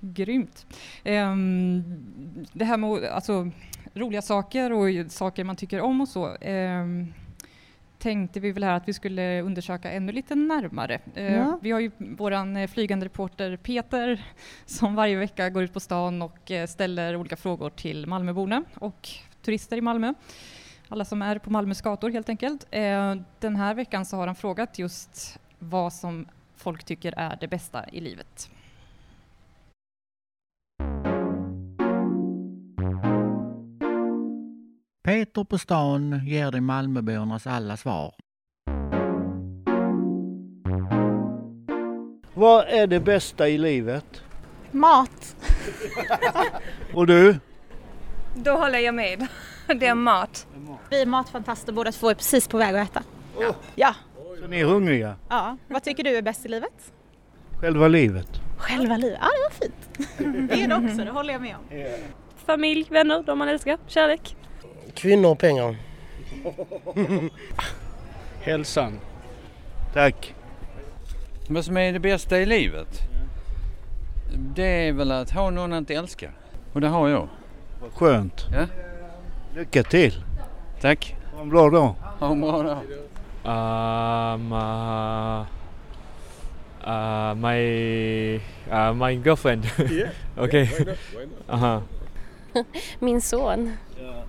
Grymt. 0.00 0.66
Ehm, 1.04 1.82
det 2.52 2.64
här 2.64 2.76
med 2.76 3.04
alltså, 3.04 3.50
roliga 3.94 4.22
saker 4.22 4.72
och 4.72 5.12
saker 5.12 5.44
man 5.44 5.56
tycker 5.56 5.80
om 5.80 6.00
och 6.00 6.08
så 6.08 6.36
ehm, 6.40 7.12
tänkte 7.98 8.40
vi 8.40 8.52
väl 8.52 8.64
här 8.64 8.74
att 8.74 8.88
vi 8.88 8.92
skulle 8.92 9.42
undersöka 9.42 9.90
ännu 9.90 10.12
lite 10.12 10.34
närmare. 10.34 11.00
Eh, 11.14 11.34
Ja. 11.34 11.58
Vi 11.62 11.70
har 11.70 11.80
ju 11.80 11.90
våran 11.98 12.56
eh, 12.56 12.68
flygande 12.68 13.06
reporter 13.06 13.56
Peter 13.56 14.24
som 14.66 14.94
varje 14.94 15.16
vecka 15.16 15.50
går 15.50 15.62
ut 15.62 15.72
på 15.72 15.80
stan 15.80 16.22
och 16.22 16.50
eh, 16.50 16.66
ställer 16.66 17.16
olika 17.16 17.36
frågor 17.36 17.70
till 17.70 18.06
Malmöborna 18.06 18.64
och 18.74 19.08
turister 19.42 19.76
i 19.76 19.80
Malmö. 19.80 20.14
Alla 20.88 21.04
som 21.04 21.22
är 21.22 21.38
på 21.38 21.50
Malmös 21.50 21.82
gator 21.82 22.10
helt 22.10 22.28
enkelt. 22.28 22.66
Eh, 22.70 23.14
Den 23.38 23.56
här 23.56 23.74
veckan 23.74 24.06
så 24.06 24.16
har 24.16 24.26
han 24.26 24.36
frågat 24.36 24.78
just 24.78 25.38
vad 25.58 25.92
som 25.92 26.26
folk 26.56 26.84
tycker 26.84 27.14
är 27.16 27.36
det 27.40 27.48
bästa 27.48 27.88
i 27.88 28.00
livet. 28.00 28.50
Peter 35.04 35.44
på 35.44 35.58
stan 35.58 36.20
ger 36.26 36.50
dig 36.50 36.60
Malmöbornas 36.60 37.46
alla 37.46 37.76
svar. 37.76 38.14
Vad 42.34 42.68
är 42.68 42.86
det 42.86 43.00
bästa 43.00 43.48
i 43.48 43.58
livet? 43.58 44.22
Mat. 44.70 45.36
Och 46.94 47.06
du? 47.06 47.36
Då 48.34 48.50
håller 48.50 48.78
jag 48.78 48.94
med. 48.94 49.26
Det 49.76 49.86
är 49.86 49.94
mat. 49.94 50.46
Vi 50.90 51.02
är 51.02 51.06
matfantaster 51.06 51.72
båda 51.72 51.92
två 51.92 52.10
är 52.10 52.14
precis 52.14 52.48
på 52.48 52.58
väg 52.58 52.76
att 52.76 52.90
äta. 52.90 53.02
Ja. 53.74 53.94
Så 54.40 54.46
ni 54.46 54.60
är 54.60 54.64
hungriga? 54.64 55.16
ja. 55.28 55.56
Vad 55.68 55.82
tycker 55.82 56.04
du 56.04 56.16
är 56.16 56.22
bäst 56.22 56.44
i 56.44 56.48
livet? 56.48 56.92
Själva 57.60 57.88
livet? 57.88 58.28
Själva 58.58 58.96
livet. 58.96 59.18
Ja, 59.22 59.28
det 59.28 59.42
var 59.42 59.50
fint. 59.50 60.48
Det 60.50 60.62
är 60.62 60.68
det 60.68 60.74
också, 60.74 61.04
det 61.04 61.10
håller 61.10 61.32
jag 61.32 61.42
med 61.42 61.56
om. 61.56 61.62
Familj, 62.46 62.86
vänner, 62.90 63.22
de 63.22 63.38
man 63.38 63.48
älskar, 63.48 63.78
kärlek. 63.86 64.36
Kvinnor 64.94 65.30
och 65.30 65.38
pengar. 65.38 65.76
Hälsan. 68.40 68.98
Tack. 69.94 70.34
Vad 71.48 71.64
som 71.64 71.76
är 71.76 71.92
det 71.92 71.98
bästa 72.00 72.38
i 72.38 72.46
livet? 72.46 72.88
Det 74.54 74.88
är 74.88 74.92
väl 74.92 75.12
att 75.12 75.30
ha 75.30 75.50
någon 75.50 75.72
att 75.72 75.90
älska. 75.90 76.30
Och 76.72 76.80
det 76.80 76.88
har 76.88 77.08
jag. 77.08 77.28
Vad 77.80 77.92
skönt. 77.92 78.46
Ja. 78.52 78.66
Lycka 79.58 79.82
till. 79.82 80.24
Tack. 80.80 81.16
Ha 81.34 81.40
en 81.42 81.48
bra 81.48 81.70
dag. 81.70 81.94
Ha 82.18 82.32
en 82.32 82.40
bra 82.40 82.62
dag. 82.62 82.78
Um, 83.44 84.52
uh, 84.52 85.46
Uh, 86.86 87.34
my 87.34 88.36
uh, 88.72 88.92
my 88.94 89.12
girlfriend. 89.24 89.64
Yeah, 89.90 90.10
okay. 90.38 90.64
yeah, 90.64 90.78
why 90.78 90.84
not? 90.84 90.98
Why 91.14 91.24
not? 91.24 91.48
Uh-huh. 92.54 92.64
Min 92.98 93.20
son. 93.20 93.72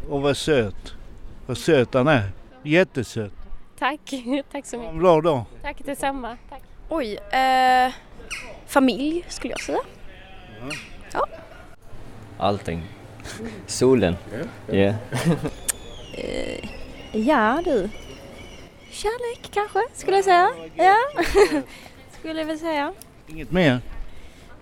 Och 0.10 0.22
vad 0.22 0.38
söt. 0.38 0.94
Vad 1.46 1.58
söt 1.58 1.94
han 1.94 2.08
är. 2.08 2.32
Jättesöt. 2.64 3.34
Tack. 3.80 4.00
Tack 4.52 4.66
så 4.66 4.78
Ha 4.78 4.82
mycket. 4.82 4.94
en 4.94 5.00
bra 5.00 5.22
dag. 5.22 5.44
Tack 5.62 5.78
detsamma. 5.86 6.38
Tack. 6.50 6.62
Oj, 6.90 7.14
eh, 7.32 7.94
familj 8.66 9.26
skulle 9.28 9.52
jag 9.54 9.62
säga. 9.62 9.80
Ja. 11.14 11.26
Allting. 12.38 12.84
Solen. 13.68 14.16
Ja. 14.68 14.76
Yeah. 14.76 14.96
Ja 17.12 17.62
du. 17.66 17.90
Kärlek 18.90 19.52
kanske 19.54 19.80
skulle 19.94 20.18
jag 20.18 20.26
säga. 20.26 20.50
Ja. 20.76 20.96
skulle 22.20 22.40
jag 22.40 22.48
väl 22.48 22.60
säga. 22.60 22.94
Inget 23.28 23.52
mer? 23.52 23.82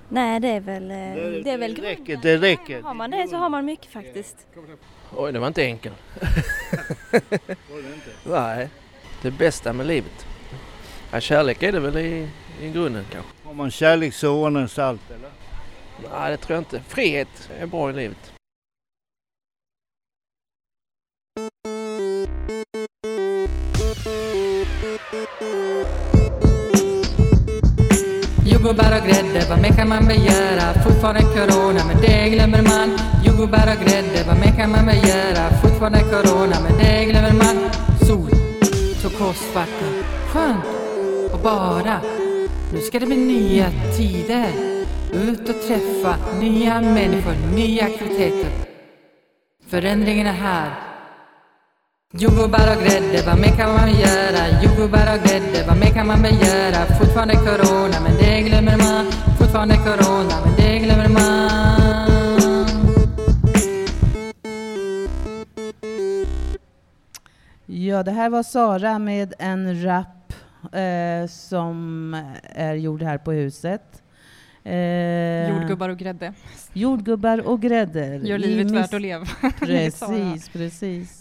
Nej 0.09 0.39
det 0.39 0.47
är 0.47 0.59
väl, 0.59 0.91
eh, 0.91 0.97
det 1.43 1.51
är 1.51 1.57
väl 1.57 1.75
Det 1.75 1.81
räcker, 1.81 2.19
det 2.21 2.37
räcker. 2.37 2.81
Har 2.81 2.93
man 2.93 3.11
det 3.11 3.27
så 3.27 3.35
har 3.35 3.49
man 3.49 3.65
mycket 3.65 3.91
faktiskt. 3.91 4.47
Oj, 5.15 5.31
det 5.31 5.39
var 5.39 5.47
inte 5.47 5.63
enkelt. 5.63 5.95
Nej, 8.23 8.69
det 9.21 9.31
bästa 9.31 9.73
med 9.73 9.87
livet. 9.87 10.27
Ja, 11.11 11.19
kärlek 11.19 11.63
är 11.63 11.71
det 11.71 11.79
väl 11.79 11.97
i, 11.97 12.29
i 12.61 12.71
grunden 12.71 13.05
kanske. 13.11 13.31
Har 13.43 13.53
man 13.53 13.71
kärlek 13.71 14.13
så 14.13 14.43
ordnas 14.43 14.79
allt 14.79 15.11
eller? 15.11 15.29
Nej, 16.19 16.31
det 16.31 16.37
tror 16.37 16.55
jag 16.55 16.61
inte. 16.61 16.81
Frihet 16.87 17.49
är 17.59 17.65
bra 17.65 17.89
i 17.89 17.93
livet. 17.93 18.36
Jordgubbar 28.45 28.99
och 28.99 29.07
grädde, 29.07 29.45
vad 29.49 29.61
mer 29.61 29.69
kan 29.69 29.89
man 29.89 30.07
begära? 30.07 30.73
Fortfarande 30.83 31.21
corona, 31.21 31.81
men 31.87 32.01
det 32.01 32.29
glömmer 32.29 32.61
man. 32.61 32.97
Jordgubbar 33.25 33.67
och 33.73 33.85
grädde, 33.85 34.23
vad 34.27 34.39
mer 34.39 34.51
kan 34.57 34.71
man 34.71 34.85
begära? 34.85 35.49
Fortfarande 35.61 35.99
corona, 35.99 36.55
men 36.63 36.77
det 36.77 37.05
glömmer 37.05 37.33
man. 37.33 37.69
Sol, 38.07 38.29
turkosvatten, 39.01 40.03
skönt 40.33 40.65
och 41.33 41.39
bara. 41.39 42.01
Nu 42.73 42.81
ska 42.81 42.99
det 42.99 43.05
bli 43.05 43.17
nya 43.17 43.71
tider. 43.97 44.51
Ut 45.13 45.49
och 45.49 45.61
träffa 45.67 46.15
nya 46.39 46.81
människor, 46.81 47.55
nya 47.55 47.85
aktiviteter. 47.85 48.51
Förändringen 49.67 50.27
är 50.27 50.33
här. 50.33 50.86
Jordgubbar 52.13 52.75
och 52.77 52.83
grädde, 52.83 53.23
vad 53.25 53.39
mer 53.39 53.55
kan 53.57 53.73
man 53.73 53.89
göra? 53.89 54.61
Jordgubbar 54.63 55.13
och 55.17 55.27
grädde, 55.27 55.65
vad 55.67 55.77
mer 55.77 55.89
kan 55.89 56.07
man 56.07 56.21
begära? 56.21 56.85
Fortfarande 56.99 57.33
corona, 57.35 57.99
men 58.03 58.17
det 58.17 58.41
glömmer 58.41 58.77
man. 58.77 59.11
Fortfarande 59.37 59.75
corona, 59.77 60.33
men 60.45 60.55
det 60.57 60.79
glömmer 60.79 61.09
man. 61.09 61.49
Ja, 67.65 68.03
det 68.03 68.11
här 68.11 68.29
var 68.29 68.43
Sara 68.43 68.99
med 68.99 69.33
en 69.39 69.83
rap 69.83 70.33
eh, 70.73 71.27
som 71.29 72.13
är 72.43 72.73
gjord 72.75 73.01
här 73.01 73.17
på 73.17 73.31
huset. 73.31 74.03
Eh, 74.63 75.49
Jordgubbar 75.49 75.89
och 75.89 75.97
grädde. 75.97 76.33
Jordgubbar 76.73 77.47
och 77.47 77.61
grädde. 77.61 78.15
Gör 78.15 78.35
I 78.35 78.47
livet 78.47 78.71
värt 78.71 78.93
att 78.93 79.01
leva. 79.01 79.25
Precis, 79.59 80.49
precis. 80.49 81.16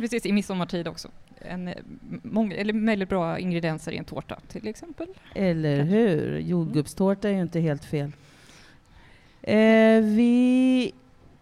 Precis, 0.00 0.26
i 0.26 0.32
midsommartid 0.32 0.88
också. 0.88 1.08
En, 1.38 1.68
eh, 1.68 1.74
många, 2.22 2.56
eller 2.56 2.86
väldigt 2.86 3.08
bra 3.08 3.38
ingredienser 3.38 3.92
i 3.92 3.96
en 3.96 4.04
tårta 4.04 4.38
till 4.48 4.68
exempel. 4.68 5.06
Eller 5.34 5.82
hur? 5.82 6.38
Jordgubbstårta 6.38 7.28
är 7.28 7.32
ju 7.32 7.40
inte 7.42 7.60
helt 7.60 7.84
fel. 7.84 8.12
Eh, 9.42 10.00
vi 10.02 10.92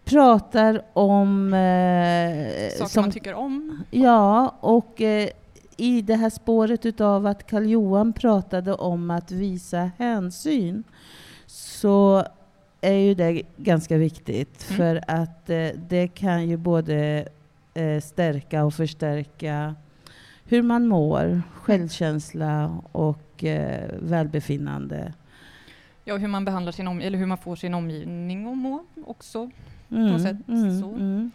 pratar 0.05 0.81
om... 0.93 1.53
Eh, 1.53 2.77
Saker 2.77 3.01
man 3.01 3.11
tycker 3.11 3.33
om. 3.33 3.83
Ja, 3.91 4.55
och 4.59 5.01
eh, 5.01 5.29
i 5.77 6.01
det 6.01 6.15
här 6.15 6.29
spåret 6.29 6.85
utav 6.85 7.25
att 7.27 7.47
Karl 7.49 7.65
Johan 7.65 8.13
pratade 8.13 8.73
om 8.73 9.11
att 9.11 9.31
visa 9.31 9.91
hänsyn 9.97 10.83
så 11.47 12.23
är 12.81 12.93
ju 12.93 13.13
det 13.13 13.41
ganska 13.57 13.97
viktigt 13.97 14.65
Mm. 14.69 14.77
för 14.77 15.03
att 15.07 15.49
eh, 15.49 15.67
det 15.89 16.07
kan 16.07 16.49
ju 16.49 16.57
både 16.57 17.27
eh, 17.79 18.01
stärka 18.01 18.63
och 18.65 18.73
förstärka 18.73 19.75
hur 20.43 20.61
man 20.61 20.87
mår, 20.87 21.41
självkänsla 21.53 22.81
och 22.91 23.43
eh, 23.43 23.89
välbefinnande. 23.99 25.13
Ja, 26.03 26.17
hur 26.17 26.27
man 26.27 26.45
behandlar 26.45 26.71
sin 26.71 26.87
om, 26.87 27.01
eller 27.01 27.17
hur 27.17 27.25
man 27.25 27.37
får 27.37 27.55
sin 27.55 27.73
omgivning 27.73 28.47
att 28.51 28.57
må 28.57 28.85
också. 29.05 29.49
på 29.89 29.95
Mm, 29.95 30.07
något 30.11 30.21
sätt. 30.21 30.37
mm, 30.47 30.81
så. 30.81 30.89
mm. 30.89 31.31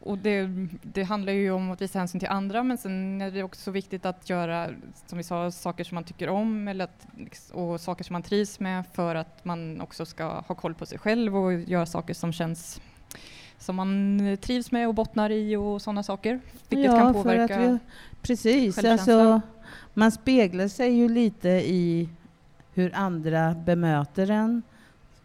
Och 0.00 0.18
det, 0.18 0.48
det 0.82 1.02
handlar 1.02 1.32
ju 1.32 1.50
om 1.50 1.70
att 1.70 1.82
visa 1.82 1.98
hänsyn 1.98 2.18
till 2.20 2.28
andra 2.28 2.62
men 2.62 2.78
sen 2.78 3.20
är 3.20 3.30
det 3.30 3.42
också 3.42 3.70
viktigt 3.70 4.06
att 4.06 4.30
göra, 4.30 4.68
som 5.06 5.18
vi 5.18 5.24
sa, 5.24 5.50
saker 5.50 5.84
som 5.84 5.94
man 5.94 6.04
tycker 6.04 6.28
om 6.28 6.68
eller 6.68 6.84
att, 6.84 7.06
och 7.52 7.80
saker 7.80 8.04
som 8.04 8.12
man 8.14 8.22
trivs 8.22 8.60
med 8.60 8.84
för 8.92 9.14
att 9.14 9.44
man 9.44 9.80
också 9.80 10.06
ska 10.06 10.24
ha 10.40 10.54
koll 10.54 10.74
på 10.74 10.86
sig 10.86 10.98
själv 10.98 11.36
och 11.36 11.52
göra 11.52 11.86
saker 11.86 12.14
som 12.14 12.32
känns 12.32 12.80
som 13.58 13.76
man 13.76 14.20
trivs 14.40 14.72
med 14.72 14.88
och 14.88 14.94
bottnar 14.94 15.30
i 15.30 15.56
och 15.56 15.82
sådana 15.82 16.02
saker. 16.02 16.40
Vilket 16.68 16.92
ja, 16.92 16.98
kan 16.98 17.14
påverka 17.14 17.60
vi, 17.60 17.78
Precis, 18.22 18.84
alltså, 18.84 19.40
man 19.94 20.12
speglar 20.12 20.68
sig 20.68 20.92
ju 20.92 21.08
lite 21.08 21.48
i 21.48 22.08
hur 22.74 22.94
andra 22.94 23.54
bemöter 23.54 24.30
en. 24.30 24.62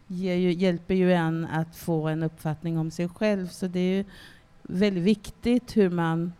Ju, 0.06 0.52
hjälper 0.52 0.94
ju 0.94 1.12
en 1.12 1.44
att 1.44 1.76
få 1.76 2.08
en 2.08 2.22
uppfattning 2.22 2.78
om 2.78 2.90
sig 2.90 3.08
själv. 3.08 3.48
Så 3.48 3.66
det 3.66 3.80
är 3.80 3.96
ju 3.96 4.04
väldigt 4.62 5.04
viktigt 5.04 5.76
hur 5.76 5.90
man 5.90 6.32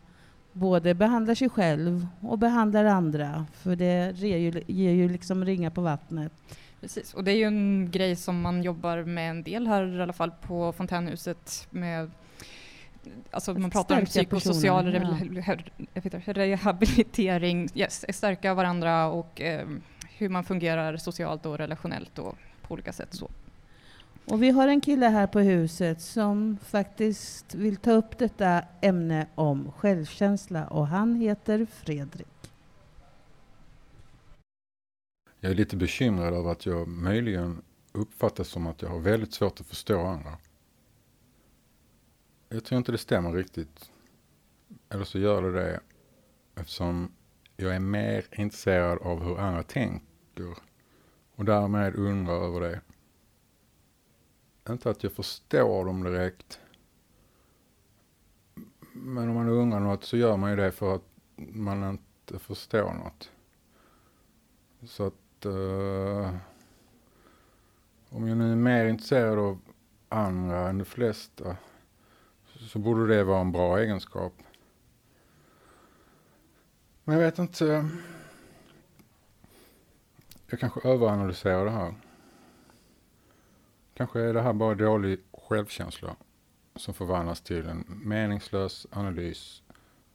både 0.52 0.94
behandlar 0.94 1.34
sig 1.34 1.48
själv 1.48 2.06
och 2.20 2.38
behandlar 2.38 2.84
andra. 2.84 3.46
För 3.52 3.76
det 3.76 4.18
ger 4.18 4.36
ju, 4.36 4.62
ger 4.66 4.92
ju 4.92 5.08
liksom 5.08 5.44
ringar 5.44 5.70
på 5.70 5.80
vattnet. 5.80 6.32
Precis, 6.80 7.14
och 7.14 7.24
det 7.24 7.32
är 7.32 7.36
ju 7.36 7.44
en 7.44 7.90
grej 7.90 8.16
som 8.16 8.40
man 8.40 8.62
jobbar 8.62 9.04
med 9.04 9.30
en 9.30 9.42
del 9.42 9.66
här 9.66 9.98
i 9.98 10.02
alla 10.02 10.12
fall 10.12 10.30
på 10.30 10.72
Fontänhuset 10.72 11.66
med 11.70 12.10
Alltså 13.30 13.54
man 13.54 13.70
pratar 13.70 13.98
om 13.98 14.04
psykosocial 14.04 14.86
rehabilitering, 16.26 17.68
yes, 17.74 18.04
stärka 18.08 18.54
varandra 18.54 19.06
och 19.06 19.40
eh, 19.40 19.68
hur 20.18 20.28
man 20.28 20.44
fungerar 20.44 20.96
socialt 20.96 21.46
och 21.46 21.58
relationellt 21.58 22.18
och 22.18 22.36
på 22.62 22.74
olika 22.74 22.92
sätt 22.92 23.14
så. 23.14 23.30
Och 24.24 24.42
vi 24.42 24.50
har 24.50 24.68
en 24.68 24.80
kille 24.80 25.06
här 25.06 25.26
på 25.26 25.40
huset 25.40 26.00
som 26.00 26.58
faktiskt 26.64 27.54
vill 27.54 27.76
ta 27.76 27.92
upp 27.92 28.18
detta 28.18 28.62
ämne 28.80 29.26
om 29.34 29.72
självkänsla 29.72 30.66
och 30.66 30.86
han 30.86 31.14
heter 31.14 31.66
Fredrik. 31.70 32.39
Jag 35.42 35.52
är 35.52 35.56
lite 35.56 35.76
bekymrad 35.76 36.34
över 36.34 36.50
att 36.52 36.66
jag 36.66 36.88
möjligen 36.88 37.62
uppfattas 37.92 38.48
som 38.48 38.66
att 38.66 38.82
jag 38.82 38.88
har 38.88 39.00
väldigt 39.00 39.32
svårt 39.32 39.60
att 39.60 39.66
förstå 39.66 40.00
andra. 40.00 40.38
Jag 42.48 42.64
tror 42.64 42.78
inte 42.78 42.92
det 42.92 42.98
stämmer 42.98 43.32
riktigt. 43.32 43.90
Eller 44.88 45.04
så 45.04 45.18
gör 45.18 45.42
det 45.42 45.52
det 45.52 45.80
eftersom 46.54 47.12
jag 47.56 47.74
är 47.74 47.80
mer 47.80 48.26
intresserad 48.32 48.98
av 48.98 49.22
hur 49.22 49.38
andra 49.38 49.62
tänker 49.62 50.56
och 51.34 51.44
därmed 51.44 51.94
undrar 51.94 52.34
över 52.34 52.60
det. 52.60 52.80
Inte 54.68 54.90
att 54.90 55.02
jag 55.02 55.12
förstår 55.12 55.84
dem 55.84 56.02
direkt. 56.02 56.60
Men 58.92 59.28
om 59.28 59.34
man 59.34 59.48
undrar 59.48 59.80
något 59.80 60.04
så 60.04 60.16
gör 60.16 60.36
man 60.36 60.50
ju 60.50 60.56
det 60.56 60.72
för 60.72 60.94
att 60.94 61.04
man 61.36 61.90
inte 61.90 62.38
förstår 62.38 62.94
något. 62.94 63.30
Så 64.86 65.06
att 65.06 65.14
uh, 65.46 66.36
om 68.08 68.28
jag 68.28 68.36
nu 68.38 68.52
är 68.52 68.56
mer 68.56 68.86
intresserad 68.86 69.38
av 69.38 69.60
andra 70.08 70.68
än 70.68 70.78
de 70.78 70.84
flesta 70.84 71.56
så 72.58 72.78
borde 72.78 73.06
det 73.06 73.24
vara 73.24 73.40
en 73.40 73.52
bra 73.52 73.78
egenskap. 73.78 74.32
Men 77.04 77.16
jag 77.16 77.24
vet 77.24 77.38
inte. 77.38 77.88
Jag 80.46 80.60
kanske 80.60 80.88
överanalyserar 80.88 81.64
det 81.64 81.70
här. 81.70 81.94
Kanske 83.94 84.20
är 84.20 84.34
det 84.34 84.42
här 84.42 84.52
bara 84.52 84.74
dålig 84.74 85.20
självkänsla 85.32 86.16
som 86.76 86.94
förvandlas 86.94 87.40
till 87.40 87.66
en 87.66 87.84
meningslös 88.04 88.86
analys 88.90 89.62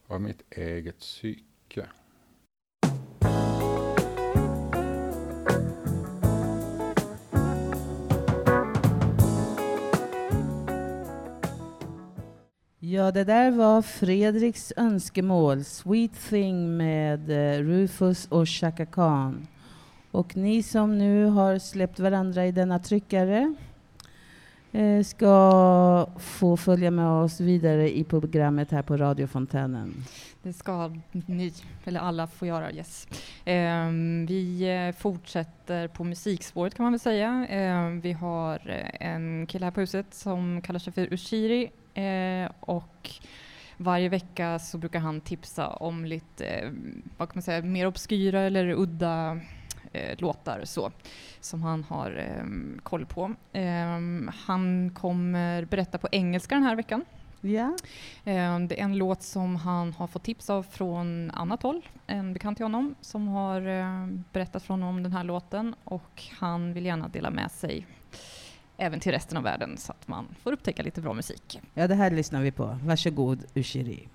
av 0.06 0.20
mitt 0.20 0.52
eget 0.52 0.98
psyke. 0.98 1.86
Ja, 12.88 13.12
det 13.12 13.24
där 13.24 13.50
var 13.50 13.82
Fredriks 13.82 14.72
önskemål, 14.76 15.64
Sweet 15.64 16.28
Thing 16.28 16.76
med 16.76 17.30
eh, 17.30 17.62
Rufus 17.62 18.26
och 18.26 18.48
Chaka 18.48 18.86
Khan. 18.86 19.46
Och 20.10 20.36
ni 20.36 20.62
som 20.62 20.98
nu 20.98 21.24
har 21.24 21.58
släppt 21.58 21.98
varandra 21.98 22.46
i 22.46 22.52
denna 22.52 22.78
tryckare 22.78 23.54
eh, 24.72 25.02
ska 25.02 26.10
få 26.18 26.56
följa 26.56 26.90
med 26.90 27.08
oss 27.08 27.40
vidare 27.40 27.96
i 27.96 28.04
programmet 28.04 28.70
här 28.70 28.82
på 28.82 28.96
radiofontänen. 28.96 29.94
Det 30.42 30.52
ska 30.52 30.96
ni, 31.12 31.52
eller 31.84 32.00
alla, 32.00 32.26
få 32.26 32.46
göra. 32.46 32.72
Yes. 32.72 33.08
Ehm, 33.44 34.22
eh, 34.22 34.28
vi 34.28 34.92
fortsätter 34.98 35.88
på 35.88 36.04
musikspåret 36.04 36.74
kan 36.74 36.84
man 36.84 36.92
väl 36.92 37.00
säga. 37.00 37.46
Eh, 37.48 37.88
vi 37.88 38.12
har 38.12 38.70
eh, 38.70 39.08
en 39.08 39.46
kille 39.46 39.66
här 39.66 39.70
på 39.70 39.80
huset 39.80 40.14
som 40.14 40.62
kallar 40.62 40.80
sig 40.80 40.92
för 40.92 41.12
Ushiri 41.12 41.70
eh, 41.96 42.50
och 42.60 43.10
varje 43.76 44.08
vecka 44.08 44.58
så 44.58 44.78
brukar 44.78 45.00
han 45.00 45.20
tipsa 45.20 45.68
om 45.68 46.04
lite, 46.04 46.46
eh, 46.46 46.70
vad 47.16 47.28
kan 47.28 47.36
man 47.36 47.42
säga, 47.42 47.62
mer 47.62 47.86
obskyra 47.86 48.40
eller 48.40 48.72
udda 48.72 49.40
eh, 49.92 50.18
låtar 50.18 50.60
så, 50.64 50.92
som 51.40 51.62
han 51.62 51.84
har 51.84 52.10
eh, 52.18 52.44
koll 52.82 53.06
på. 53.06 53.34
Ehm, 53.52 54.30
han 54.46 54.90
kommer 54.94 55.64
berätta 55.64 55.98
på 55.98 56.08
engelska 56.12 56.54
den 56.54 56.64
här 56.64 56.76
veckan. 56.76 57.04
Ehm, 58.24 58.68
Det 58.68 58.80
är 58.80 58.84
en 58.84 58.96
låt 58.98 59.22
som 59.22 59.56
han 59.56 59.92
har 59.92 60.06
fått 60.06 60.22
tips 60.22 60.50
av 60.50 60.62
från 60.62 61.30
annat 61.30 61.62
håll, 61.62 61.88
en 62.06 62.32
bekant 62.32 62.56
till 62.58 62.64
honom 62.64 62.94
som 63.00 63.28
har 63.28 63.60
eh, 63.68 64.06
berättat 64.32 64.62
för 64.62 64.74
honom 64.74 64.88
om 64.88 65.02
den 65.02 65.12
här 65.12 65.24
låten 65.24 65.74
och 65.84 66.22
han 66.38 66.72
vill 66.72 66.86
gärna 66.86 67.08
dela 67.08 67.30
med 67.30 67.50
sig 67.50 67.86
även 68.76 69.00
till 69.00 69.12
resten 69.12 69.36
av 69.36 69.42
världen 69.42 69.76
så 69.78 69.92
att 69.92 70.08
man 70.08 70.26
får 70.42 70.52
upptäcka 70.52 70.82
lite 70.82 71.00
bra 71.00 71.12
musik. 71.12 71.60
Ja, 71.74 71.86
det 71.88 71.94
här 71.94 72.10
lyssnar 72.10 72.42
vi 72.42 72.52
på. 72.52 72.78
Varsågod, 72.82 73.44
Ushiri. 73.54 74.08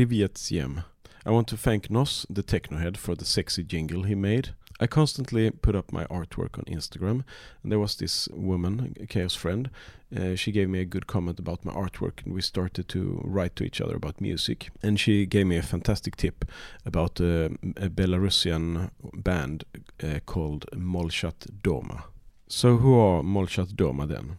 Privyet 0.00 0.38
Ziem. 0.38 0.84
I 1.26 1.30
want 1.30 1.46
to 1.48 1.58
thank 1.58 1.90
Nos, 1.90 2.24
the 2.30 2.42
technohead, 2.42 2.96
for 2.96 3.14
the 3.14 3.26
sexy 3.26 3.62
jingle 3.62 4.04
he 4.04 4.14
made. 4.14 4.54
I 4.80 4.86
constantly 4.86 5.50
put 5.50 5.76
up 5.76 5.92
my 5.92 6.06
artwork 6.06 6.58
on 6.58 6.64
Instagram, 6.64 7.22
and 7.62 7.70
there 7.70 7.78
was 7.78 7.96
this 7.96 8.26
woman, 8.32 8.96
a 8.98 9.04
Chaos 9.04 9.34
friend. 9.34 9.68
Uh, 10.16 10.36
she 10.36 10.52
gave 10.52 10.70
me 10.70 10.80
a 10.80 10.86
good 10.86 11.06
comment 11.06 11.38
about 11.38 11.66
my 11.66 11.74
artwork, 11.74 12.24
and 12.24 12.32
we 12.32 12.40
started 12.40 12.88
to 12.88 13.20
write 13.22 13.56
to 13.56 13.64
each 13.64 13.78
other 13.78 13.96
about 13.96 14.22
music. 14.22 14.70
And 14.82 14.98
she 14.98 15.26
gave 15.26 15.46
me 15.46 15.58
a 15.58 15.62
fantastic 15.62 16.16
tip 16.16 16.46
about 16.86 17.20
uh, 17.20 17.50
a 17.76 17.90
Belarusian 17.90 18.92
band 19.12 19.64
uh, 20.02 20.20
called 20.24 20.64
Molchat 20.72 21.60
Doma. 21.62 22.04
So, 22.48 22.78
who 22.78 22.98
are 22.98 23.22
Molchat 23.22 23.74
Doma 23.74 24.08
then? 24.08 24.38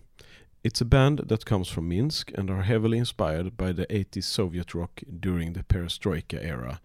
It's 0.63 0.79
a 0.79 0.85
band 0.85 1.23
that 1.25 1.47
comes 1.47 1.69
from 1.69 1.89
Minsk 1.89 2.31
and 2.35 2.51
are 2.51 2.61
heavily 2.61 2.99
inspired 2.99 3.57
by 3.57 3.71
the 3.71 3.87
80s 3.87 4.25
Soviet 4.25 4.75
rock 4.75 5.01
during 5.19 5.53
the 5.53 5.63
perestroika 5.63 6.39
era 6.39 6.79